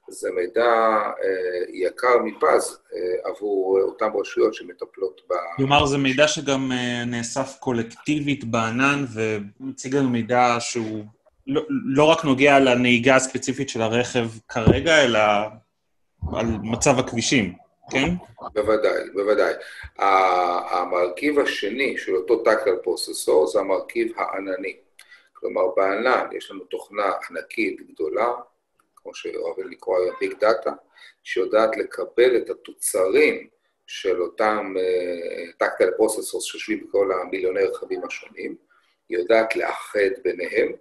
[0.09, 5.35] זה מידע אה, יקר מפז אה, עבור אותן רשויות שמטפלות ב...
[5.57, 11.05] כלומר, זה מידע שגם אה, נאסף קולקטיבית בענן ומציג לנו מידע שהוא
[11.47, 15.21] לא, לא רק נוגע לנהיגה הספציפית של הרכב כרגע, אלא
[16.33, 17.55] על מצב הכבישים,
[17.91, 18.09] כן?
[18.55, 19.55] בוודאי, בוודאי.
[20.71, 24.77] המרכיב השני של אותו tactile processor זה המרכיב הענני.
[25.33, 28.33] כלומר, בענן יש לנו תוכנה ענקית גדולה,
[28.97, 30.71] כמו שאוהבים לקרוא היום ביג דאטה,
[31.23, 33.49] שיודעת לקבל את התוצרים
[33.87, 34.75] של אותם
[35.59, 38.57] tactile uh, processors שיושבים בכל המיליוני רכבים השונים,
[39.09, 40.73] היא יודעת לאחד ביניהם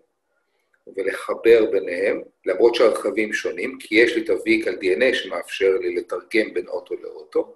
[0.97, 6.67] ולחבר ביניהם, למרות שהרכבים שונים, כי יש לי את ה-Vehicle DNA שמאפשר לי לתרגם בין
[6.67, 7.55] אוטו לאוטו,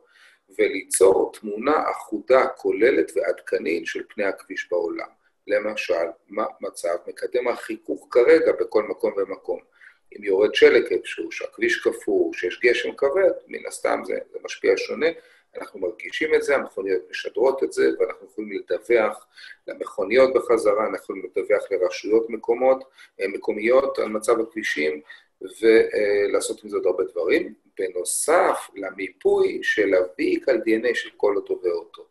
[0.60, 5.08] וליצור תמונה אחודה, כוללת ועדכנית של פני הכביש בעולם.
[5.48, 9.60] למשל, מה מצב מקדם החיכוך כרגע בכל מקום ומקום.
[10.18, 15.08] אם יורד שלג איפשהו, שהכביש קפוא, שיש גשם כבד, מן הסתם זה, זה משפיע שונה.
[15.58, 19.28] אנחנו מרגישים את זה, המכוניות משדרות את זה, ואנחנו יכולים לדווח
[19.68, 22.84] למכוניות בחזרה, אנחנו יכולים לדווח לרשויות מקומות,
[23.22, 25.02] אה, מקומיות על מצב הכבישים,
[25.42, 27.54] ולעשות עם זה עוד הרבה דברים.
[27.80, 32.06] בנוסף למיפוי של ה-Vehicle DNA של כל אוטו ואוטו.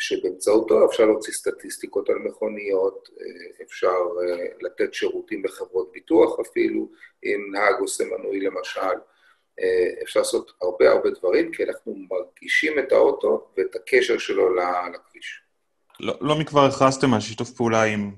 [0.00, 3.88] שבאמצעותו אפשר להוציא סטטיסטיקות על מכוניות, אה, אפשר
[4.22, 6.88] אה, לתת שירותים בחברות ביטוח אפילו,
[7.24, 8.96] אם נהג עושה מנוי למשל,
[10.02, 15.40] אפשר לעשות הרבה הרבה דברים, כי אנחנו מרגישים את האוטו ואת הקשר שלו לכביש.
[16.00, 18.10] לא, לא מכבר הכרזתם על שיתוף פעולה עם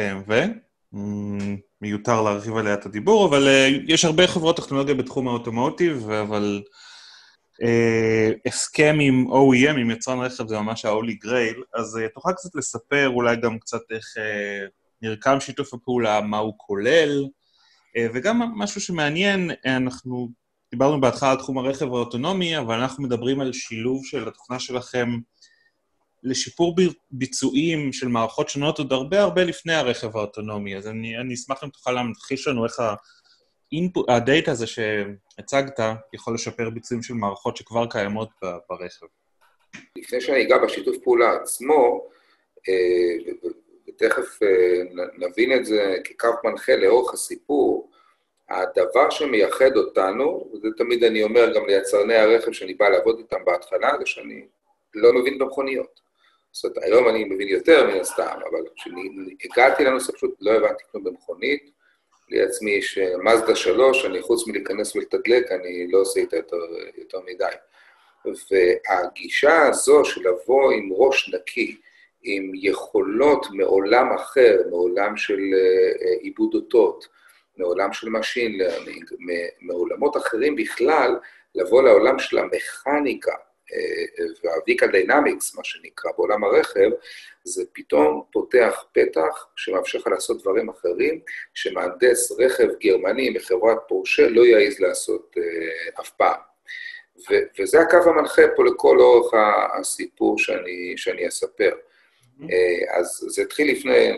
[0.00, 0.32] BMW,
[1.80, 3.48] מיותר להרחיב עליה את הדיבור, אבל
[3.88, 6.62] יש הרבה חברות טכנולוגיה בתחום האוטומוטיב, אבל...
[7.62, 12.54] אה, הסכם עם OEM, עם יצרן רכב, זה ממש ה-Holy Grail, אז אה, תוכל קצת
[12.54, 14.66] לספר אולי גם קצת איך אה,
[15.02, 17.24] נרקם שיתוף הפעולה, מה הוא כולל,
[18.14, 20.28] וגם משהו שמעניין, אנחנו
[20.70, 25.08] דיברנו בהתחלה על תחום הרכב האוטונומי, אבל אנחנו מדברים על שילוב של התוכנה שלכם
[26.22, 26.76] לשיפור
[27.10, 30.76] ביצועים של מערכות שונות עוד הרבה הרבה לפני הרכב האוטונומי.
[30.76, 32.76] אז אני, אני אשמח אם תוכל להמחיש לנו איך
[34.08, 35.80] הדאטה הזה שהצגת
[36.14, 39.06] יכול לשפר ביצועים של מערכות שכבר קיימות ברכב.
[39.98, 42.08] לפני שאני אגע בשיתוף פעולה עצמו,
[42.68, 43.32] אה,
[43.88, 47.87] ותכף אה, נבין את זה כקו מנחה לאורך הסיפור,
[48.50, 53.92] הדבר שמייחד אותנו, וזה תמיד אני אומר גם ליצרני הרכב שאני בא לעבוד איתם בהתחלה,
[53.98, 54.46] זה שאני
[54.94, 56.00] לא מבין במכוניות.
[56.52, 61.04] זאת אומרת, היום אני מבין יותר מן הסתם, אבל כשהגעתי לנושא פשוט לא הבנתי כלום
[61.04, 61.70] במכונית,
[62.30, 66.56] לעצמי שמאזדה 3, אני חוץ מלהיכנס ולתדלק, אני לא עושה איתה יותר,
[66.96, 67.44] יותר מדי.
[68.24, 71.76] והגישה הזו של לבוא עם ראש נקי,
[72.22, 77.08] עם יכולות מעולם אחר, מעולם של אה, עיבוד אותות,
[77.58, 79.14] מעולם של Machine Learning,
[79.60, 81.16] מעולמות אחרים בכלל,
[81.54, 83.34] לבוא לעולם של המכניקה,
[84.44, 86.90] וה-Vehicle Dynamics, מה שנקרא, בעולם הרכב,
[87.44, 91.20] זה פתאום פותח פתח שמאפשר לך לעשות דברים אחרים,
[91.54, 96.40] שמהנדס רכב גרמני מחברת פורשה לא יעז לעשות uh, אף פעם.
[97.30, 99.34] ו- וזה הקו המנחה פה לכל אורך
[99.78, 101.70] הסיפור שאני, שאני אספר.
[102.42, 104.16] אה, אז זה התחיל לפני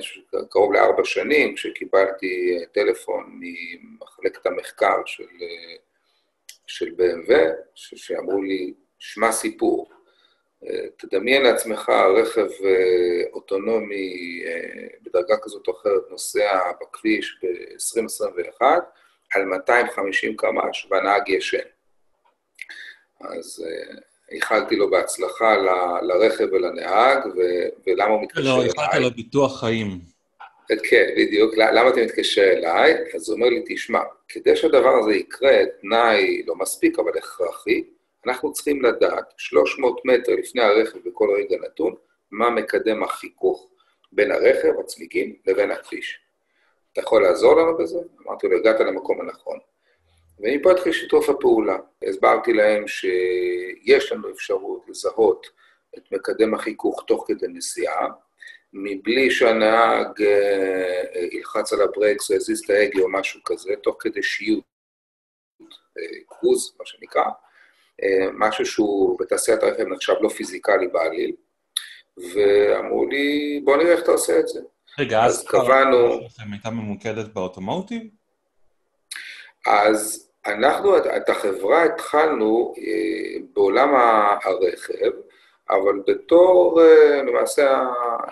[0.51, 5.25] קרוב לארבע שנים, כשקיבלתי טלפון ממחלקת המחקר של,
[6.67, 7.33] של BMW,
[7.75, 9.91] שאמרו לי, שמע סיפור,
[10.97, 12.49] תדמיין לעצמך רכב
[13.33, 14.43] אוטונומי
[15.03, 18.63] בדרגה כזאת או אחרת נוסע בכביש ב-2021
[19.35, 21.59] על 250 קמ"ש והנהג ישן.
[23.21, 23.65] אז
[24.31, 25.69] איחלתי לו בהצלחה ל,
[26.03, 27.41] לרכב ולנהג, ו,
[27.87, 28.69] ולמה הוא מתקשר לא, אליי.
[28.77, 29.99] לא, איחלת לו ביטוח חיים.
[30.83, 31.55] כן, בדיוק.
[31.57, 32.95] למה אתה מתקשר אליי?
[33.15, 37.85] אז הוא אומר לי, תשמע, כדי שהדבר הזה יקרה, תנאי לא מספיק, אבל הכרחי,
[38.27, 41.95] אנחנו צריכים לדעת, 300 מטר לפני הרכב בכל רגע נתון,
[42.31, 43.69] מה מקדם החיכוך
[44.13, 46.19] בין הרכב, הצמיגים, לבין הכביש.
[46.93, 47.99] אתה יכול לעזור לנו בזה?
[48.27, 49.59] אמרתי לו, הגעת למקום הנכון.
[50.43, 51.77] ומפה התחיל שיתוף הפעולה.
[52.09, 55.47] הסברתי להם שיש לנו אפשרות לזהות
[55.99, 58.07] את מקדם החיכוך תוך כדי נסיעה,
[58.73, 64.23] מבלי שהנהג אה, ילחץ על הברקס או יזיז את ההגה או משהו כזה, תוך כדי
[64.23, 64.65] שיוט,
[65.99, 67.25] אה, קרוז, מה שנקרא,
[68.03, 71.33] אה, משהו שהוא בתעשיית הרכב נחשב לא פיזיקלי בעליל,
[72.17, 74.61] ואמרו לי, בוא נראה איך אתה עושה את זה.
[74.99, 76.21] רגע, אז קבענו...
[76.53, 78.03] הייתה ממוקדת ב automotive?
[79.67, 83.95] אז אנחנו את החברה התחלנו אה, בעולם
[84.45, 85.11] הרכב,
[85.71, 87.71] אבל בתור, אה, למעשה,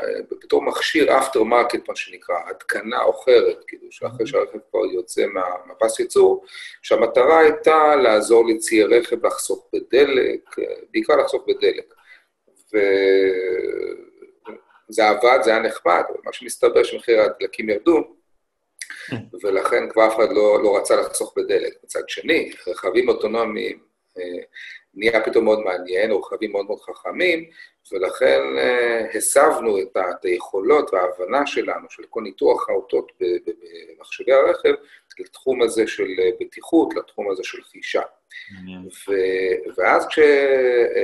[0.02, 4.28] אה, בתור מכשיר aftermarket, מה שנקרא, התקנה מאוחרת, כאילו, שאחרי mm-hmm.
[4.28, 5.26] שהרכב כבר יוצא
[5.66, 6.44] מהפס ייצור,
[6.82, 10.56] שהמטרה הייתה לעזור לציי רכב לחסוך בדלק,
[10.90, 11.94] בעיקר לחסוך בדלק.
[14.88, 18.17] וזה עבד, זה היה נחמד, אבל מה שמסתבר שמחירי הדלקים ירדו,
[19.42, 21.72] ולכן כבר אף אחד לא, לא רצה לחסוך בדלק.
[21.84, 23.78] מצד שני, רכבים אוטונומיים
[24.18, 24.42] אה,
[24.94, 27.44] נהיה פתאום מאוד מעניין, או רכבים מאוד מאוד חכמים,
[27.92, 33.12] ולכן אה, הסבנו את, היכולות וההבנה שלנו, של כל ניתוח האותות
[33.96, 34.74] במחשבי הרכב,
[35.20, 36.08] לתחום הזה של
[36.40, 38.02] בטיחות, לתחום הזה של חישה.
[39.08, 39.12] ו,
[39.76, 40.18] ואז כש,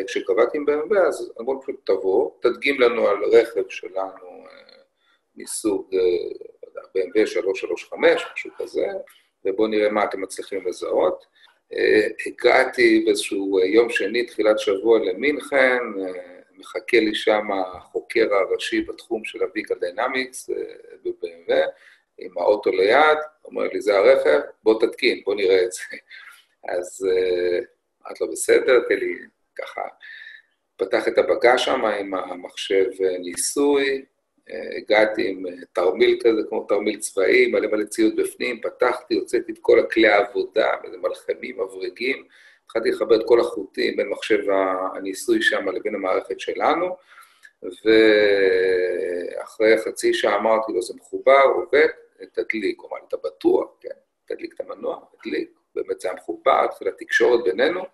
[0.07, 4.75] כשקבעתי עם BMW, אז אמרו פשוט תבוא, תדגים לנו על רכב שלנו אה,
[6.75, 8.87] מסוג BMW 335, משהו כזה,
[9.45, 11.27] ובואו נראה מה אתם מצליחים לזהות.
[11.73, 18.81] אה, הגעתי באיזשהו אה, יום שני, תחילת שבוע למינכן, אה, מחכה לי שם החוקר הראשי
[18.81, 20.51] בתחום של הוויקה דיינמיקס
[21.05, 21.55] ב-BMW,
[22.19, 25.83] עם האוטו ליד, אומר לי, זה הרכב, בוא תתקין, בוא נראה את זה.
[26.69, 27.09] אז
[28.11, 29.19] את לא בסדר, תן לי
[29.55, 29.83] ככה,
[30.77, 34.05] פתח את הבגז שם עם המחשב ניסוי,
[34.77, 39.81] הגעתי עם תרמיל כזה, כמו תרמיל צבאי, מלא מלא ציוד בפנים, פתחתי, הוצאתי את כל
[39.81, 42.27] הכלי העבודה, איזה מלחמים, מברגים,
[42.65, 44.39] התחלתי לחבר את כל החוטים בין מחשב
[44.95, 46.97] הניסוי שם לבין המערכת שלנו,
[47.63, 51.89] ואחרי חצי שעה אמרתי לו, זה מחובר, עובד,
[52.33, 52.81] תדליק.
[52.81, 53.71] הוא אמר אתה בטוח?
[53.81, 53.89] כן,
[54.25, 55.51] תדליק את המנוע, תדליק.
[55.75, 57.85] באמת זה היה מחובר, התחילה תקשורת בינינו.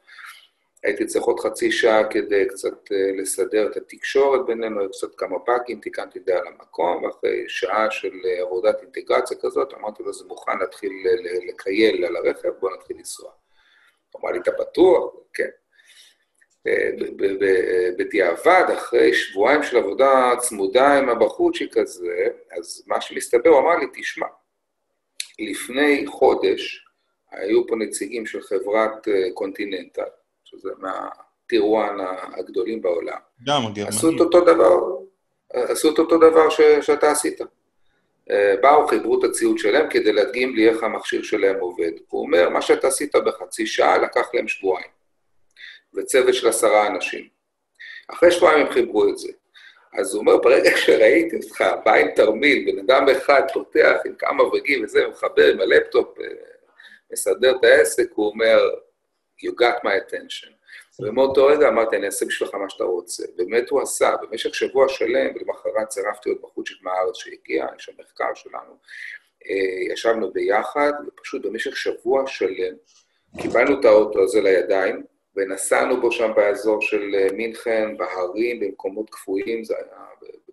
[0.83, 5.81] הייתי צריך עוד חצי שעה כדי קצת אה, לסדר את התקשורת בינינו, קצת כמה פאקים,
[5.81, 10.59] תיקנתי זה על המקום, ואחרי שעה של אה, עבודת אינטגרציה כזאת, אמרתי לו, זה מוכן
[10.59, 10.93] להתחיל
[11.49, 13.31] לקייל על הרכב, בוא נתחיל לנסוע.
[14.13, 15.15] הוא אמר לי, אתה בטוח?
[15.35, 15.49] כן.
[16.67, 16.91] אה,
[17.99, 22.27] בדיעבד, אחרי שבועיים של עבודה צמודה עם הבחורצ'י כזה,
[22.59, 24.27] אז מה שמסתבר, הוא אמר לי, תשמע,
[25.39, 26.87] לפני חודש
[27.31, 30.03] היו פה נציגים של חברת קונטיננטל,
[30.51, 31.97] שזה מהטירואן
[32.39, 33.19] הגדולים בעולם.
[33.47, 33.87] גם הגרמנים.
[33.87, 34.79] עשו את אותו דבר,
[35.53, 37.41] עשו את אותו דבר ש, שאתה עשית.
[38.31, 41.93] אה, באו, חיברו את הציוד שלהם כדי להדגים לי איך המכשיר שלהם עובד.
[42.09, 44.91] הוא אומר, מה שאתה עשית בחצי שעה לקח להם שבועיים,
[45.95, 47.29] וצוות של עשרה אנשים.
[48.09, 49.33] אחרי שבועיים הם חיברו את זה.
[49.93, 54.45] אז הוא אומר, ברגע שראיתי אותך, בא עם תרמיל, בן אדם אחד פותח עם כמה
[54.45, 56.27] מברגים וזה, מחבר עם הלפטופ, אה,
[57.13, 58.59] מסדר את העסק, הוא אומר,
[59.45, 60.51] you got my attention.
[61.03, 63.25] ומאותו רגע אמרתי, אני אעשה בשבילך מה שאתה רוצה.
[63.37, 68.35] באמת הוא עשה, במשך שבוע שלם, ולמחרת צירפתי עוד בחוץ מהארץ שהגיע, יש שם מחקר
[68.35, 68.77] שלנו.
[69.47, 72.75] אה, ישבנו ביחד, ופשוט במשך שבוע שלם
[73.43, 75.03] קיבלנו את האוטו הזה לידיים,
[75.37, 80.05] ונסענו בו שם באזור של אה, מינכן, בהרים, במקומות קפואים, זה היה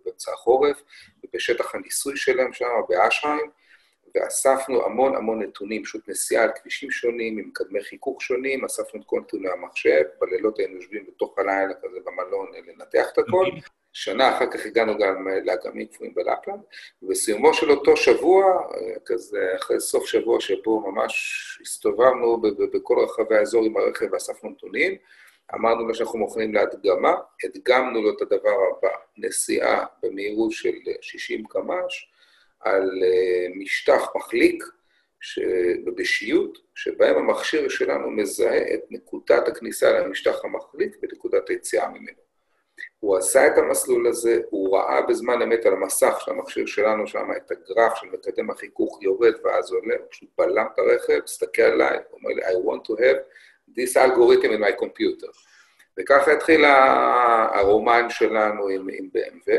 [0.04, 0.82] באמצע החורף,
[1.24, 3.50] ובשטח הניסוי שלהם שם, באשהיים.
[4.14, 9.06] ואספנו המון המון נתונים, פשוט נסיעה על כבישים שונים, עם מקדמי חיכוך שונים, אספנו את
[9.06, 13.46] כל נתוני המחשב, בלילות היינו יושבים בתוך הלילה כזה במלון לנתח את הכל.
[13.92, 16.60] שנה אחר כך הגענו גם לאגמים קפואים בלפלנד,
[17.02, 18.44] ובסיומו של אותו שבוע,
[19.04, 22.42] כזה אחרי סוף שבוע שבו ממש הסתובבנו
[22.72, 24.96] בכל רחבי האזור עם הרכב ואספנו נתונים,
[25.54, 32.12] אמרנו לו שאנחנו מוכנים להדגמה, הדגמנו לו את הדבר הבא, נסיעה במהירות של 60 קמ"ש
[32.60, 34.64] על אה, משטח מחליק
[35.96, 42.28] בשיוט, שבהם המכשיר שלנו מזהה את נקודת הכניסה למשטח המחליק ונקודת היציאה ממנו.
[43.00, 47.28] הוא עשה את המסלול הזה, הוא ראה בזמן אמת על המסך של המכשיר שלנו שם
[47.36, 51.98] את הגרף של מקדם החיכוך יורד ואז עולה, הוא פשוט בלם את הרכב, הסתכל עליי,
[52.12, 53.18] אומר לי, I want to have
[53.76, 55.30] this algorithm in my computer.
[55.98, 56.64] וככה התחיל
[57.54, 59.52] הרומן שלנו עם, עם BMW,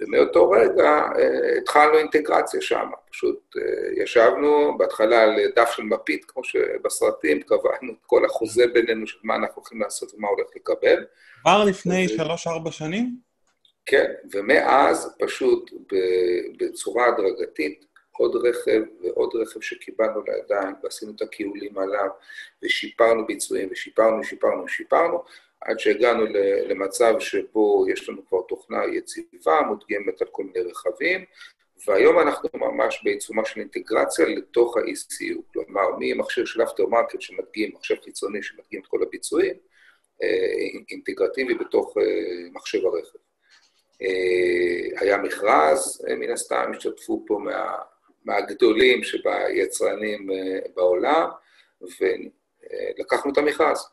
[0.00, 2.90] ומאותו רגע אה, התחלנו אינטגרציה שם.
[3.10, 9.06] פשוט אה, ישבנו בהתחלה על דף של מפית, כמו שבסרטים, קבענו את כל החוזה בינינו
[9.06, 11.04] של מה אנחנו הולכים לעשות ומה הולך לקבל.
[11.40, 13.16] כבר לפני שלוש-ארבע שנים?
[13.86, 15.70] כן, ומאז פשוט
[16.58, 17.84] בצורה הדרגתית,
[18.16, 22.08] עוד רכב ועוד רכב שקיבלנו לידיים, ועשינו את הכיולים עליו,
[22.62, 25.24] ושיפרנו ביצועים, ושיפרנו, שיפרנו, שיפרנו,
[25.64, 26.24] עד שהגענו
[26.68, 31.24] למצב שבו יש לנו כבר תוכנה יציבה, מודגמת על כל מיני רכבים,
[31.86, 38.42] והיום אנחנו ממש בעיצומה של אינטגרציה לתוך ה-ECU, כלומר, ממכשיר של aftermarket שמדגים, מחשב חיצוני
[38.42, 39.54] שמדגים את כל הביצועים,
[40.22, 40.28] אה,
[40.90, 43.18] אינטגרטיבי בתוך אה, מחשב הרכב.
[44.02, 47.76] אה, היה מכרז, מן הסתם, השתתפו פה מה,
[48.24, 50.30] מהגדולים שביצרנים
[50.74, 51.28] בעולם,
[52.00, 53.86] ולקחנו את המכרז.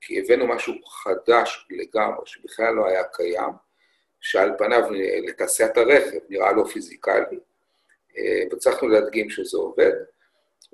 [0.00, 3.52] כי הבאנו משהו חדש לגמרי, שבכלל לא היה קיים,
[4.20, 4.82] שעל פניו
[5.26, 7.38] לתעשיית הרכב נראה לא פיזיקלי,
[8.50, 9.92] והצלחנו להדגים שזה עובד,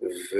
[0.02, 0.38] ו...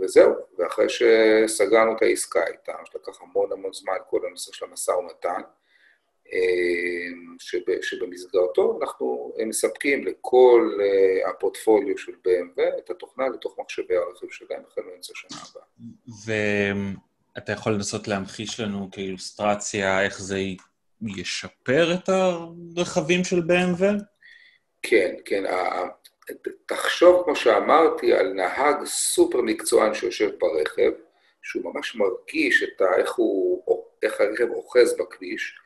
[0.00, 5.40] וזהו, ואחרי שסגרנו את העסקה איתם, שלקח המון המון זמן כל הנושא של המשא ומתן,
[7.80, 14.80] שבמסגרתו אנחנו מספקים לכל אה, הפורטפוליו של BMW את התוכנה לתוך מחשבי הרכב שלהם החל
[14.90, 15.64] מאמצע שנה הבאה.
[17.36, 20.38] ואתה יכול לנסות להמחיש לנו כאילוסטרציה איך זה
[21.02, 23.84] ישפר את הרכבים של BMW?
[24.82, 25.44] כן, כן.
[26.66, 30.90] תחשוב, כמו שאמרתי, על נהג סופר מקצוען שיושב ברכב,
[31.42, 33.62] שהוא ממש מרגיש את ה, איך, הוא,
[34.02, 35.58] איך הרכב אוחז בכביש,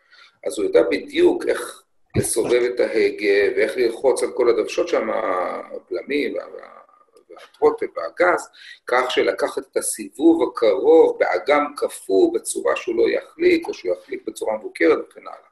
[0.46, 1.82] אז הוא יודע בדיוק איך
[2.16, 6.34] לסובב את ההגה ואיך ללחוץ על כל הדרשות שם, הבלמים
[7.30, 8.48] והטרוטל והגז,
[8.86, 14.56] כך שלקחת את הסיבוב הקרוב באגם קפוא בצורה שהוא לא יחליק, או שהוא יחליק בצורה
[14.58, 15.50] מבוקרת וכן הלאה.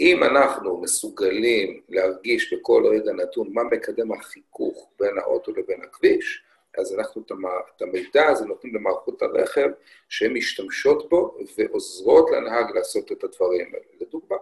[0.00, 6.42] אם אנחנו מסוגלים להרגיש בכל רגע נתון מה מקדם החיכוך בין האוטו לבין הכביש,
[6.78, 7.22] אז אנחנו
[7.76, 9.68] את המידע הזה נותנים למערכות הרכב
[10.08, 13.84] שהן משתמשות בו ועוזרות לנהג לעשות את הדברים האלה.
[14.00, 14.36] לדוגמה,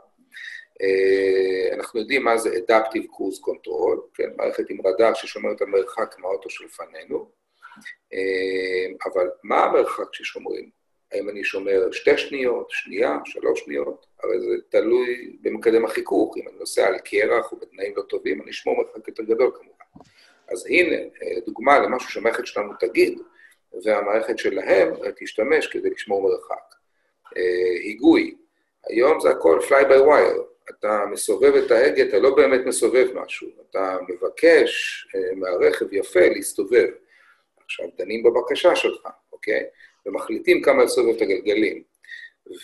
[0.83, 6.14] אה, אנחנו יודעים מה זה Adaptive Cruise Control, כן, מערכת עם רדאר ששומרת על מרחק
[6.18, 7.31] מהאוטו שלפנינו,
[8.12, 10.83] אה, אבל מה המרחק ששומרים?
[11.12, 14.07] האם אני שומר שתי שניות, שנייה, שלוש שניות?
[14.23, 16.37] הרי זה תלוי במקדם החיכוך.
[16.37, 19.85] אם אני נוסע על קרח או בתנאים לא טובים, אני אשמור מרחק יותר גדול כמובן.
[20.53, 23.19] אז הנה, אה, דוגמה למשהו שהמערכת שלנו תגיד,
[23.85, 26.75] והמערכת שלהם תשתמש כדי לשמור מרחק.
[27.37, 28.35] אה, היגוי,
[28.87, 30.41] היום זה הכל fly by wire.
[30.71, 36.88] אתה מסובב את ההגה, אתה לא באמת מסובב משהו, אתה מבקש אה, מהרכב יפה להסתובב.
[37.65, 39.65] עכשיו, דנים בבקשה שלך, אוקיי?
[40.07, 41.83] ומחליטים כמה לסובב את הגלגלים.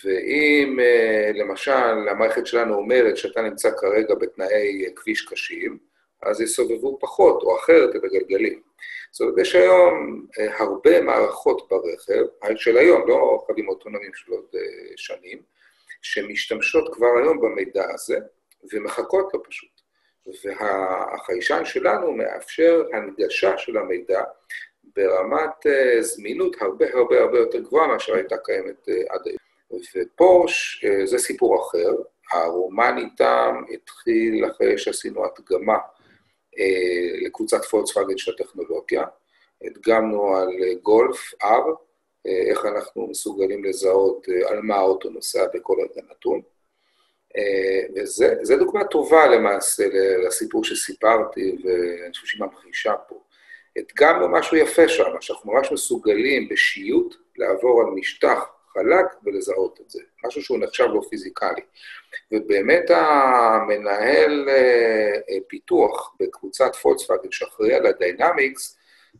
[0.03, 0.79] ואם
[1.33, 5.88] למשל המערכת שלנו אומרת שאתה נמצא כרגע בתנאי כביש קשים,
[6.23, 8.61] אז יסובבו פחות או אחרת את הגלגלים.
[9.11, 14.45] זאת אומרת, יש היום אה, הרבה מערכות ברכב, של היום, לא רכבים אוטונומיים של עוד
[14.55, 14.61] אה,
[14.95, 15.41] שנים,
[16.01, 18.17] שמשתמשות כבר היום במידע הזה,
[18.73, 19.69] ומחכות לו פשוט.
[20.43, 24.23] והחיישן שלנו מאפשר הנגשה של המידע
[24.95, 25.65] ברמת
[25.99, 29.37] זמינות הרבה הרבה הרבה יותר גבוהה מאשר הייתה קיימת עד היום.
[29.95, 31.91] ופורש זה סיפור אחר,
[32.31, 35.77] הרומן איתם התחיל אחרי שעשינו הדגמה
[37.21, 39.03] לקבוצת פולקסווגן של הטכנולוגיה.
[39.65, 45.75] הדגמנו על uh, גולף R, uh, איך אנחנו מסוגלים לזהות על מה האוטו נוסע בכל
[45.81, 46.41] רגע נתון.
[47.95, 49.83] וזו דוגמה טובה למעשה
[50.25, 53.21] לסיפור שסיפרתי, ואני חושב שהיא ממחישה פה.
[53.77, 58.39] הדגמנו משהו יפה שם, שאנחנו ממש מסוגלים בשיוט לעבור על משטח
[58.73, 61.61] חלק ולזהות את זה, משהו שהוא נחשב לא פיזיקלי.
[62.31, 68.79] ובאמת המנהל אה, פיתוח בקבוצת פולקסווגן שאחראי על ה dynamics,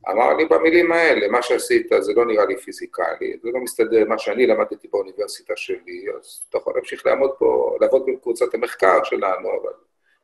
[0.10, 4.10] אמר לי במילים האלה, מה שעשית זה לא נראה לי פיזיקלי, זה לא מסתדר עם
[4.10, 9.50] מה שאני למדתי באוניברסיטה שלי, אז אתה יכול להמשיך לעמוד פה, לעבוד בקבוצת המחקר שלנו,
[9.62, 9.72] אבל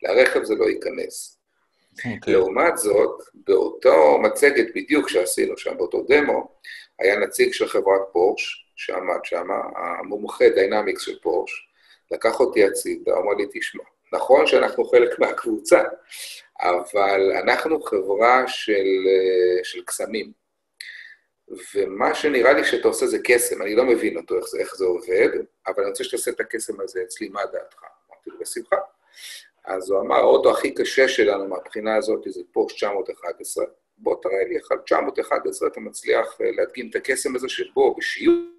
[0.01, 1.39] לרכב זה לא ייכנס.
[1.95, 2.15] Okay.
[2.15, 2.33] אוקיי.
[2.33, 6.47] לעומת זאת, באותו מצגת בדיוק שעשינו שם, באותו דמו,
[6.99, 11.69] היה נציג של חברת פורש, שעמד שם, המומחה dynamics של פורש,
[12.11, 15.83] לקח אותי הצידה, אמר לי, תשמע, נכון שאנחנו חלק מהקבוצה,
[16.61, 18.85] אבל אנחנו חברה של,
[19.63, 20.31] של קסמים.
[21.75, 24.85] ומה שנראה לי שאתה עושה זה קסם, אני לא מבין אותו, איך זה, איך זה
[24.85, 25.29] עובד,
[25.67, 27.79] אבל אני רוצה שתעשה את הקסם הזה אצלי, מה דעתך?
[28.09, 28.75] אמרתי לו, בשמחה.
[29.65, 33.65] אז הוא אמר, האוטו הכי קשה שלנו מהבחינה הזאת זה פורש 911.
[33.97, 38.54] בוא תראה לי איך על 911 אתה מצליח אה, להדגים את הקסם הזה שבו, בשיעוט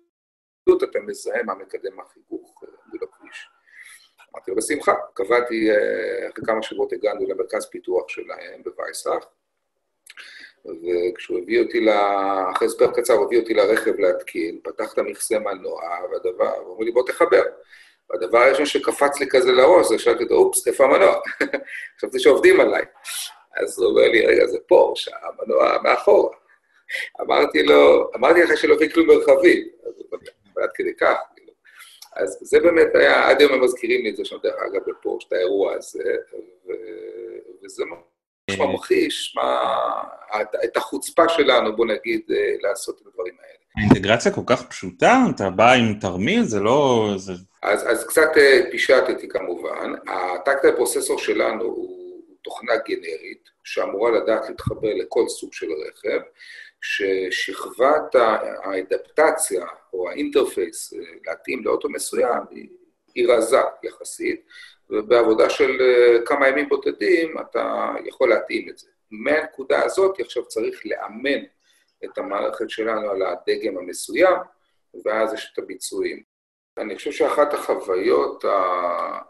[0.75, 3.49] אתה מזהה מה מקדם החיכוך אה, מול הכביש.
[4.33, 4.95] אמרתי לו, בשמחה.
[5.14, 9.25] קבעתי, אה, אחרי כמה שבועות הגענו למרכז פיתוח שלהם בווייסאך,
[10.64, 12.51] וכשהוא הביא אותי, לה...
[12.57, 16.85] אחרי הסבר קצר, הוא הביא אותי לרכב להתקין, פתח את המכסה מנוע, והדבר, הוא אומר
[16.85, 17.43] לי, בוא תחבר.
[18.11, 21.21] והדבר הראשון שקפץ לי כזה לראש, זה שאלתי אותו, אופס, איפה המנוע?
[21.99, 22.85] חשבתי שעובדים עליי.
[23.57, 26.37] אז הוא אומר לי, רגע, זה פורש, המנוע מאחורה.
[27.21, 30.31] אמרתי לו, אמרתי לך שלא הביא כלום מרחבי, אז הוא אומר,
[30.63, 31.53] עד כדי כך, כאילו.
[32.17, 35.25] אז זה באמת היה, עד היום הם מזכירים לי את זה שם, דרך אגב, בפורש,
[35.29, 36.17] את האירוע הזה,
[37.65, 37.85] וזה
[38.59, 39.73] ממחיש מה,
[40.65, 43.57] את החוצפה שלנו, בוא נגיד, אה, לעשות את הדברים האלה.
[43.77, 45.23] האינטגרציה כל כך פשוטה?
[45.35, 46.43] אתה בא עם תרמיל?
[46.43, 47.11] זה לא...
[47.17, 47.33] זה...
[47.63, 49.93] אז, אז קצת אה, פישטתי כמובן.
[50.09, 56.21] הטקטל פרוססור שלנו הוא תוכנה גנרית, שאמורה לדעת להתחבר לכל סוג של רכב,
[56.87, 58.14] ששכבת
[58.62, 62.43] האדפטציה או האינטרפייס אה, להתאים לאוטו מסוים
[63.14, 64.47] היא רזה יחסית,
[64.91, 68.89] ובעבודה של אה, כמה ימים בודדים אתה יכול להתאים את זה.
[69.11, 71.45] מהנקודה הזאת עכשיו צריך לאמן
[72.05, 74.37] את המערכת שלנו על הדגם המסוים,
[75.05, 76.22] ואז יש את הביצועים.
[76.79, 78.45] אני חושב שאחת החוויות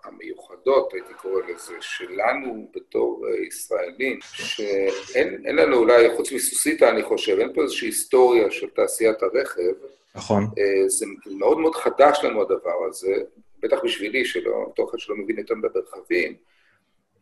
[0.04, 7.52] המיוחדות, הייתי קורא לזה, שלנו בתור ישראלים, שאין לנו אולי, חוץ מסוסיתא, אני חושב, אין
[7.54, 9.72] פה איזושהי היסטוריה של תעשיית הרכב.
[10.14, 10.44] נכון.
[10.58, 13.14] אה, זה מאוד מאוד חדש לנו הדבר הזה,
[13.60, 16.34] בטח בשבילי, שלא, תוכן שלא מבין יותר ברכבים,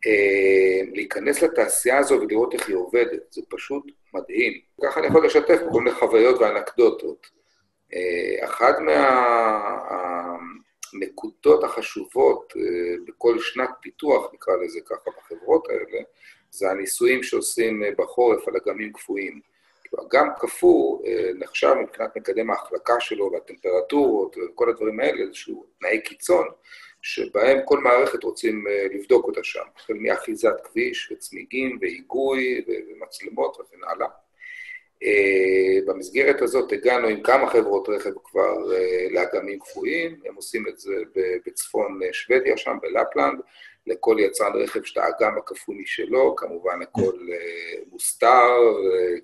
[0.05, 4.53] אה, להיכנס לתעשייה הזו ולראות איך היא עובדת, זה פשוט מדהים.
[4.83, 7.27] ככה אני יכול לשתף כל מיני חוויות ואנקדוטות.
[7.93, 8.75] אה, אחת
[10.93, 16.03] מהנקודות החשובות אה, בכל שנת פיתוח, נקרא לזה ככה, בחברות האלה,
[16.51, 19.41] זה הניסויים שעושים בחורף על אגמים קפואים.
[20.07, 20.99] אגם קפוא
[21.35, 26.47] נחשב מבחינת מקדם ההחלקה שלו והטמפרטורות וכל הדברים האלה, איזשהו תנאי קיצון,
[27.05, 33.77] שבהם כל מערכת רוצים אה, לבדוק אותה שם, החל מאחיזת כביש וצמיגים והיגוי ומצלמות וכן
[33.87, 34.07] הלאה.
[35.03, 40.79] אה, במסגרת הזאת הגענו עם כמה חברות רכב כבר אה, לאגמים קפואים, הם עושים את
[40.79, 40.95] זה
[41.45, 43.39] בצפון שוודיה, שם בלפלנד,
[43.87, 47.17] לכל יצרן רכב יש את האגם הקפוא משלו, כמובן הכל
[47.91, 48.57] מוסתר,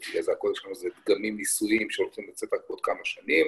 [0.01, 3.47] כי זה הכל יש לנו איזה דגמים ניסויים שהולכים לצאת רק בעוד כמה שנים.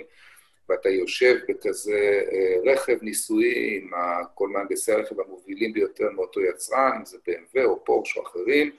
[0.69, 3.89] ואתה יושב בכזה אה, רכב ניסויי עם
[4.33, 8.71] כל מהנדסי הרכב המובילים ביותר מאותו יצרן, אם זה BMW או פורש או אחרים,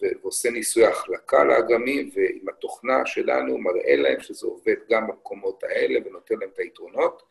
[0.00, 6.34] ועושה ניסוי החלקה לאגמים, ועם התוכנה שלנו מראה להם שזה עובד גם במקומות האלה ונותן
[6.40, 7.22] להם את היתרונות,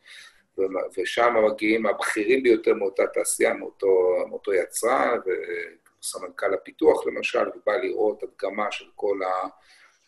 [0.98, 5.18] ושם מגיעים הבכירים ביותר מאותה תעשייה, מאותו, מאותו יצרן,
[6.00, 9.48] וסמנכ"ל הפיתוח למשל, ובא לראות הדגמה של כל ה...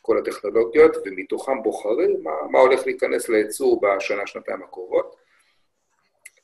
[0.07, 5.17] כל הטכנולוגיות, ומתוכם בוחרים מה, מה הולך להיכנס לייצור בשנה, שנתיים הקרובות.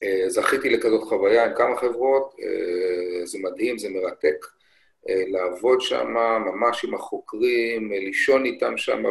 [0.03, 4.46] אה, זכיתי לכזאת חוויה עם כמה חברות, אה, זה מדהים, זה מרתק.
[5.09, 6.07] אה, לעבוד שם
[6.46, 9.03] ממש עם החוקרים, לישון איתם שם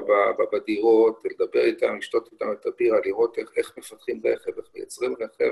[0.54, 5.52] בדירות, לדבר איתם, לשתות איתם את הבירה, לראות איך, איך מפתחים רכב, איך מייצרים רכב.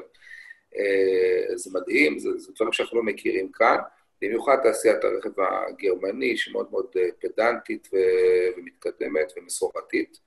[1.56, 3.78] זה מדהים, זה, זה דברים שאנחנו לא מכירים כאן.
[4.22, 7.88] במיוחד תעשיית הרכב הגרמני, שמאוד מאוד אה, פדנטית
[8.58, 10.20] ומתקדמת ומסורתית.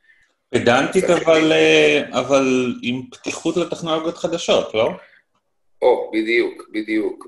[0.51, 4.91] פדנטית, אבל, אה, אבל עם פתיחות לטכנולוגיות חדשות, לא?
[5.83, 7.27] או, בדיוק, בדיוק.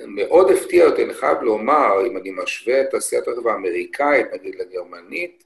[0.00, 5.44] ומאוד הפתיע אותי, אני חייב לומר, אם אני משווה את תעשיית הרכב האמריקאית, נגיד לגרמנית,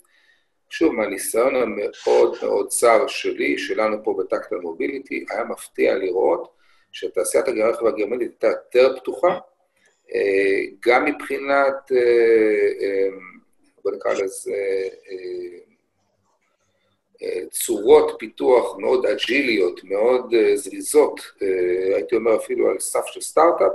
[0.70, 6.52] שוב, מהניסיון המאוד מאוד צר שלי, שלנו פה בטקט המוביליטי, היה מפתיע לראות
[6.92, 9.38] שתעשיית הרכב הגרמנית הייתה יותר פתוחה,
[10.14, 13.08] אה, גם מבחינת, אה, אה,
[13.84, 14.54] בוא נקרא לזה,
[17.50, 21.20] צורות פיתוח מאוד אג'יליות, מאוד זריזות,
[21.94, 23.72] הייתי אומר אפילו על סף של סטארט-אפ,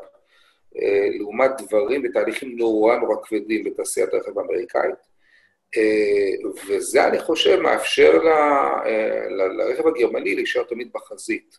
[1.19, 5.13] לעומת דברים ותהליכים נורא נורא כבדים בתעשיית הרכב האמריקאית.
[6.67, 8.29] וזה, אני חושב, מאפשר ל,
[9.29, 11.57] ל, לרכב הגרמני להישאר תמיד בחזית.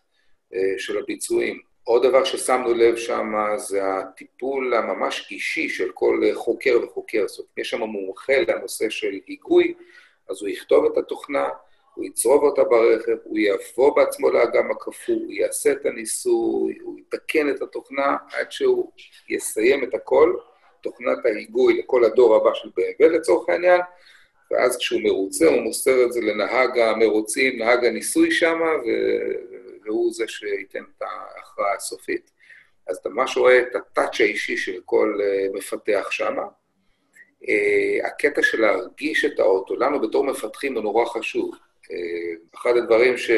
[0.55, 1.61] אה, של הביצועים.
[1.85, 7.25] עוד דבר ששמנו לב שם זה הטיפול הממש אישי של כל חוקר וחוקר.
[7.29, 9.75] זאת אומרת, יש שם מומחה לנושא של היגוי,
[10.31, 11.49] אז הוא יכתוב את התוכנה,
[11.95, 17.51] הוא יצרוב אותה ברכב, הוא יבוא בעצמו לאגם הקפוא, הוא יעשה את הניסוי, הוא יתקן
[17.51, 18.93] את התוכנה עד שהוא
[19.29, 20.35] יסיים את הכל,
[20.83, 23.81] תוכנת ההיגוי לכל הדור הבא של BMW לצורך העניין,
[24.51, 28.59] ואז כשהוא מרוצה הוא מוסר את זה לנהג המרוצים, נהג הניסוי שם,
[29.85, 32.31] והוא זה שייתן את ההכרעה הסופית.
[32.87, 36.37] אז אתה ממש רואה את הטאץ' האישי של כל אה, מפתח שם.
[37.49, 41.55] אה, הקטע של להרגיש את האוטו, לנו בתור מפתחים הוא נורא חשוב.
[41.93, 43.31] אה, אחד הדברים ש,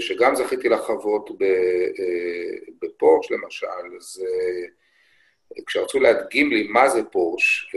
[0.00, 1.30] שגם זכיתי לחוות
[2.82, 4.26] בפורש למשל, זה
[5.66, 7.74] כשרצו להדגים לי מה זה פורש,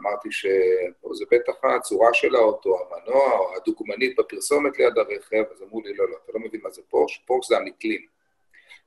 [0.00, 5.94] אמרתי שזה בטח הצורה של האוטו, המנוע, או הדוגמנית בפרסומת ליד הרכב, אז אמרו לי,
[5.94, 8.06] לא, לא, אתה לא מבין מה זה פורש, פורש זה המקלין.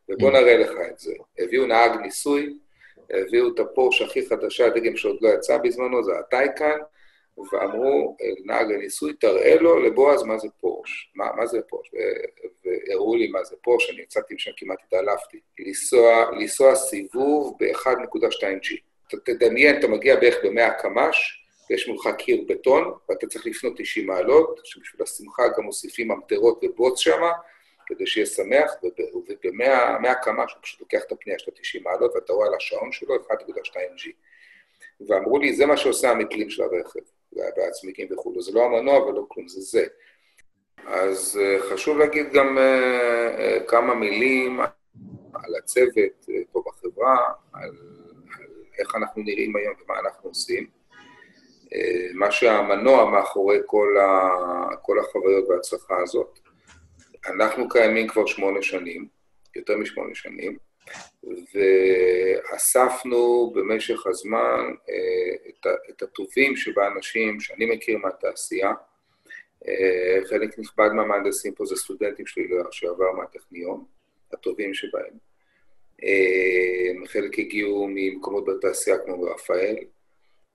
[0.10, 0.34] ובוא mm.
[0.34, 1.14] נראה לך את זה.
[1.40, 2.58] הביאו נהג ניסוי,
[3.10, 6.78] הביאו את הפורש הכי חדשה, דגם שעוד לא יצא בזמנו, זה הטייקן,
[7.38, 11.12] ואמרו, נהג הניסוי, תראה לו לבועז מה זה פורש.
[11.16, 11.92] מה, מה זה פורש?
[12.66, 15.40] והראו לי מה זה פורש, אני יצאתי משם, כמעט התעלפתי.
[15.60, 18.78] לנסוע, לנסוע סיבוב ב-1.2G.
[19.26, 24.60] תדמיין, אתה מגיע בערך ב-100 קמ"ש, ויש מולך קיר בטון, ואתה צריך לפנות 90 מעלות,
[24.64, 27.32] שבשביל השמחה גם מוסיפים ממטרות ובוץ שמה,
[27.86, 32.48] כדי שיהיה שמח, וב-100 קמ"ש הוא פשוט לוקח את הפנייה של 90 מעלות, ואתה רואה
[32.48, 34.10] על השעון שלו 1.2G.
[35.08, 37.00] ואמרו לי, זה מה שעושה המקלים של הרכב,
[37.58, 39.86] והצמיגים וכו', זה לא המנוע ולא כלום, זה זה.
[40.88, 42.62] אז אה, חשוב להגיד גם uh,
[43.40, 44.60] uh, כמה מילים
[45.34, 47.18] על הצוות פה בחברה,
[47.54, 47.72] על
[48.80, 50.68] איך אנחנו נראים היום ומה אנחנו עושים.
[51.74, 56.40] אה, מה שהמנוע מאחורי כל, ה, כל החוויות וההצלחה הזאת.
[57.28, 59.08] אנחנו קיימים כבר שמונה שנים,
[59.56, 60.58] יותר משמונה שנים,
[61.54, 65.50] ואספנו במשך הזמן אה,
[65.90, 68.72] את, הטובים שבאנשים שאני מכיר מהתעשייה.
[69.68, 73.86] אה, חלק נכבד מהמהנדסים פה זה סטודנטים שלי לשעבר מהטכניון,
[74.34, 75.18] הטובים שבהם.
[76.04, 79.76] אה, חלק הגיעו ממקומות בתעשייה כמו ברפאל,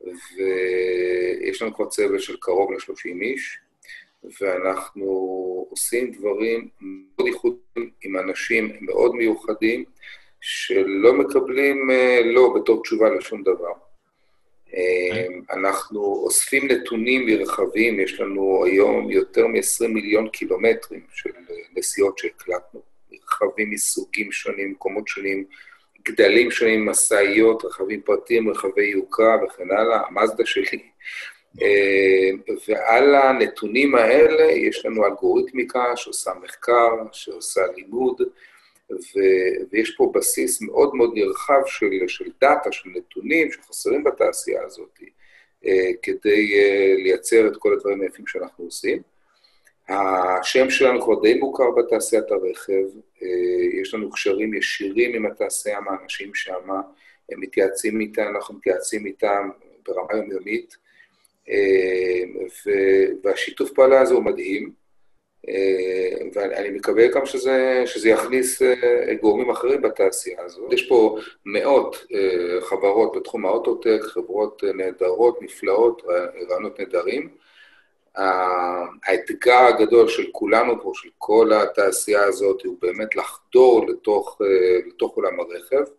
[0.00, 3.58] ויש לנו כבר צוות של קרוב ל-30 איש,
[4.40, 5.06] ואנחנו
[5.70, 9.84] עושים דברים מאוד ייחודיים עם אנשים מאוד מיוחדים,
[10.40, 13.72] שלא מקבלים אה, לא בתור תשובה לשום דבר.
[14.74, 21.30] אה, אנחנו אוספים נתונים מרחבים, יש לנו היום יותר מ-20 מיליון קילומטרים של
[21.76, 22.82] נסיעות שהקלטנו.
[23.42, 25.44] רכבים מסוגים שונים, מקומות שונים,
[26.08, 30.82] גדלים שונים, משאיות, רכבים פרטיים, רכבי יוקרה וכן הלאה, המאזדה שלי.
[31.62, 32.30] אה,
[32.68, 38.22] ועל הנתונים האלה יש לנו אלגוריתמיקה שעושה מחקר, שעושה לימוד,
[38.90, 44.98] ו- ויש פה בסיס מאוד מאוד נרחב של, של דאטה, של נתונים שחסרים בתעשייה הזאת,
[45.66, 49.02] אה, כדי אה, לייצר את כל הדברים היפים שאנחנו עושים.
[49.88, 52.84] השם שלנו כבר די מוכר בתעשיית הרכב,
[53.82, 56.70] יש לנו קשרים ישירים עם התעשייה, מהאנשים שם,
[57.30, 59.50] הם מתייעצים איתם, אנחנו מתייעצים איתם
[59.88, 60.76] ברמה יומיומית,
[63.24, 64.72] והשיתוף פעולה הזה הוא מדהים,
[65.48, 68.62] אה, ואני מקווה גם שזה, שזה יכניס
[69.20, 70.72] גורמים אחרים בתעשייה הזאת.
[70.72, 72.06] יש פה מאות
[72.60, 76.02] חברות בתחום האוטוטק, חברות נהדרות, נפלאות,
[76.48, 77.28] רעיונות נהדרים.
[79.04, 85.16] האתגר הגדול של כולנו פה, של כל התעשייה הזאת, הוא באמת לחדור לתוך, אה, לתוך
[85.16, 85.92] עולם הרכב,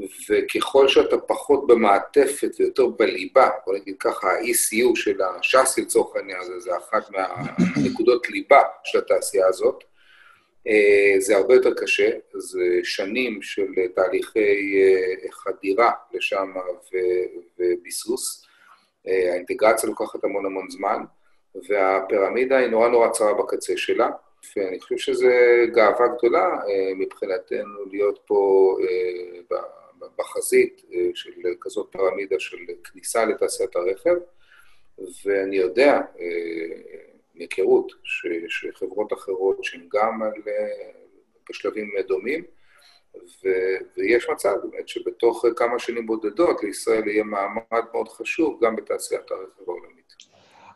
[0.00, 6.60] וככל שאתה פחות במעטפת ויותר בליבה, בוא נגיד ככה, ה-ECU של השאסי לצורך העניין הזה,
[6.60, 9.84] זה אחת מהנקודות ליבה של התעשייה הזאת,
[10.66, 14.38] אה, זה הרבה יותר קשה, זה שנים של תהליכי
[14.82, 16.52] אה, חדירה לשם
[17.58, 18.46] וביסוס.
[19.06, 21.04] האינטגרציה לוקחת המון המון זמן.
[21.68, 24.10] והפירמידה היא נורא נורא צרה בקצה שלה,
[24.56, 25.28] ואני חושב שזו
[25.66, 29.40] גאווה גדולה אה, מבחינתנו להיות פה אה,
[30.18, 31.30] בחזית אה, של
[31.60, 34.14] כזאת פירמידה של כניסה לתעשיית הרכב,
[35.24, 36.00] ואני יודע,
[37.34, 37.92] מהיכרות,
[38.48, 40.32] שחברות אחרות שהן גם על,
[41.50, 42.44] בשלבים דומים,
[43.16, 43.48] ו,
[43.96, 49.62] ויש מצב באמת שבתוך כמה שנים בודדות לישראל יהיה מעמד מאוד חשוב גם בתעשיית הרכב
[49.66, 50.12] העולמית.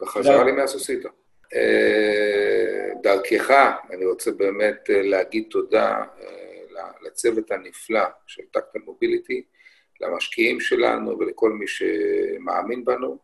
[0.01, 1.09] בחזרה לי מהסוסיתו.
[1.55, 3.51] אה, דרכך,
[3.91, 6.58] אני רוצה באמת אה, להגיד תודה אה,
[7.03, 9.43] לצוות הנפלא של טקטל מוביליטי,
[10.01, 13.19] למשקיעים שלנו ולכל מי שמאמין בנו,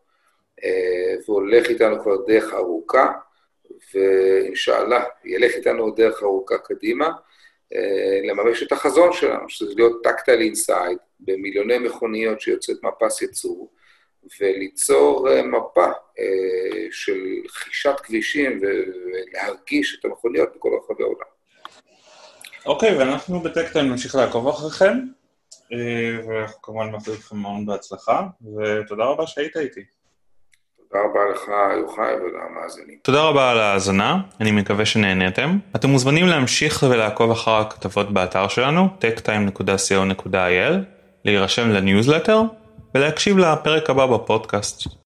[1.27, 3.11] והולך איתנו כבר דרך ארוכה,
[3.93, 7.09] ואינשאללה, ילך איתנו דרך ארוכה קדימה,
[8.23, 13.71] לממש את החזון שלנו, שזה להיות טקטל אינסייד, במיליוני מכוניות שיוצאת מהפס ייצור,
[14.39, 15.87] וליצור מפה
[16.91, 21.34] של חישת כבישים ולהרגיש את המכוניות בכל רחבי העולם.
[22.65, 24.99] אוקיי, ואנחנו בטקטיים נמשיך לעקוב אחריכם,
[26.27, 29.81] ואנחנו כמובן מאחלים לכם המון בהצלחה, ותודה רבה שהיית איתי.
[30.77, 31.41] תודה רבה לך,
[31.77, 32.97] יוחאי, ולמאזינים.
[33.01, 35.57] תודה רבה על ההאזנה, אני מקווה שנהניתם.
[35.75, 40.73] אתם מוזמנים להמשיך ולעקוב אחר הכתבות באתר שלנו, techtime.co.il,
[41.25, 42.41] להירשם לניוזלטר
[42.95, 44.87] ולהקשיב לפרק הבא בפודקאסט.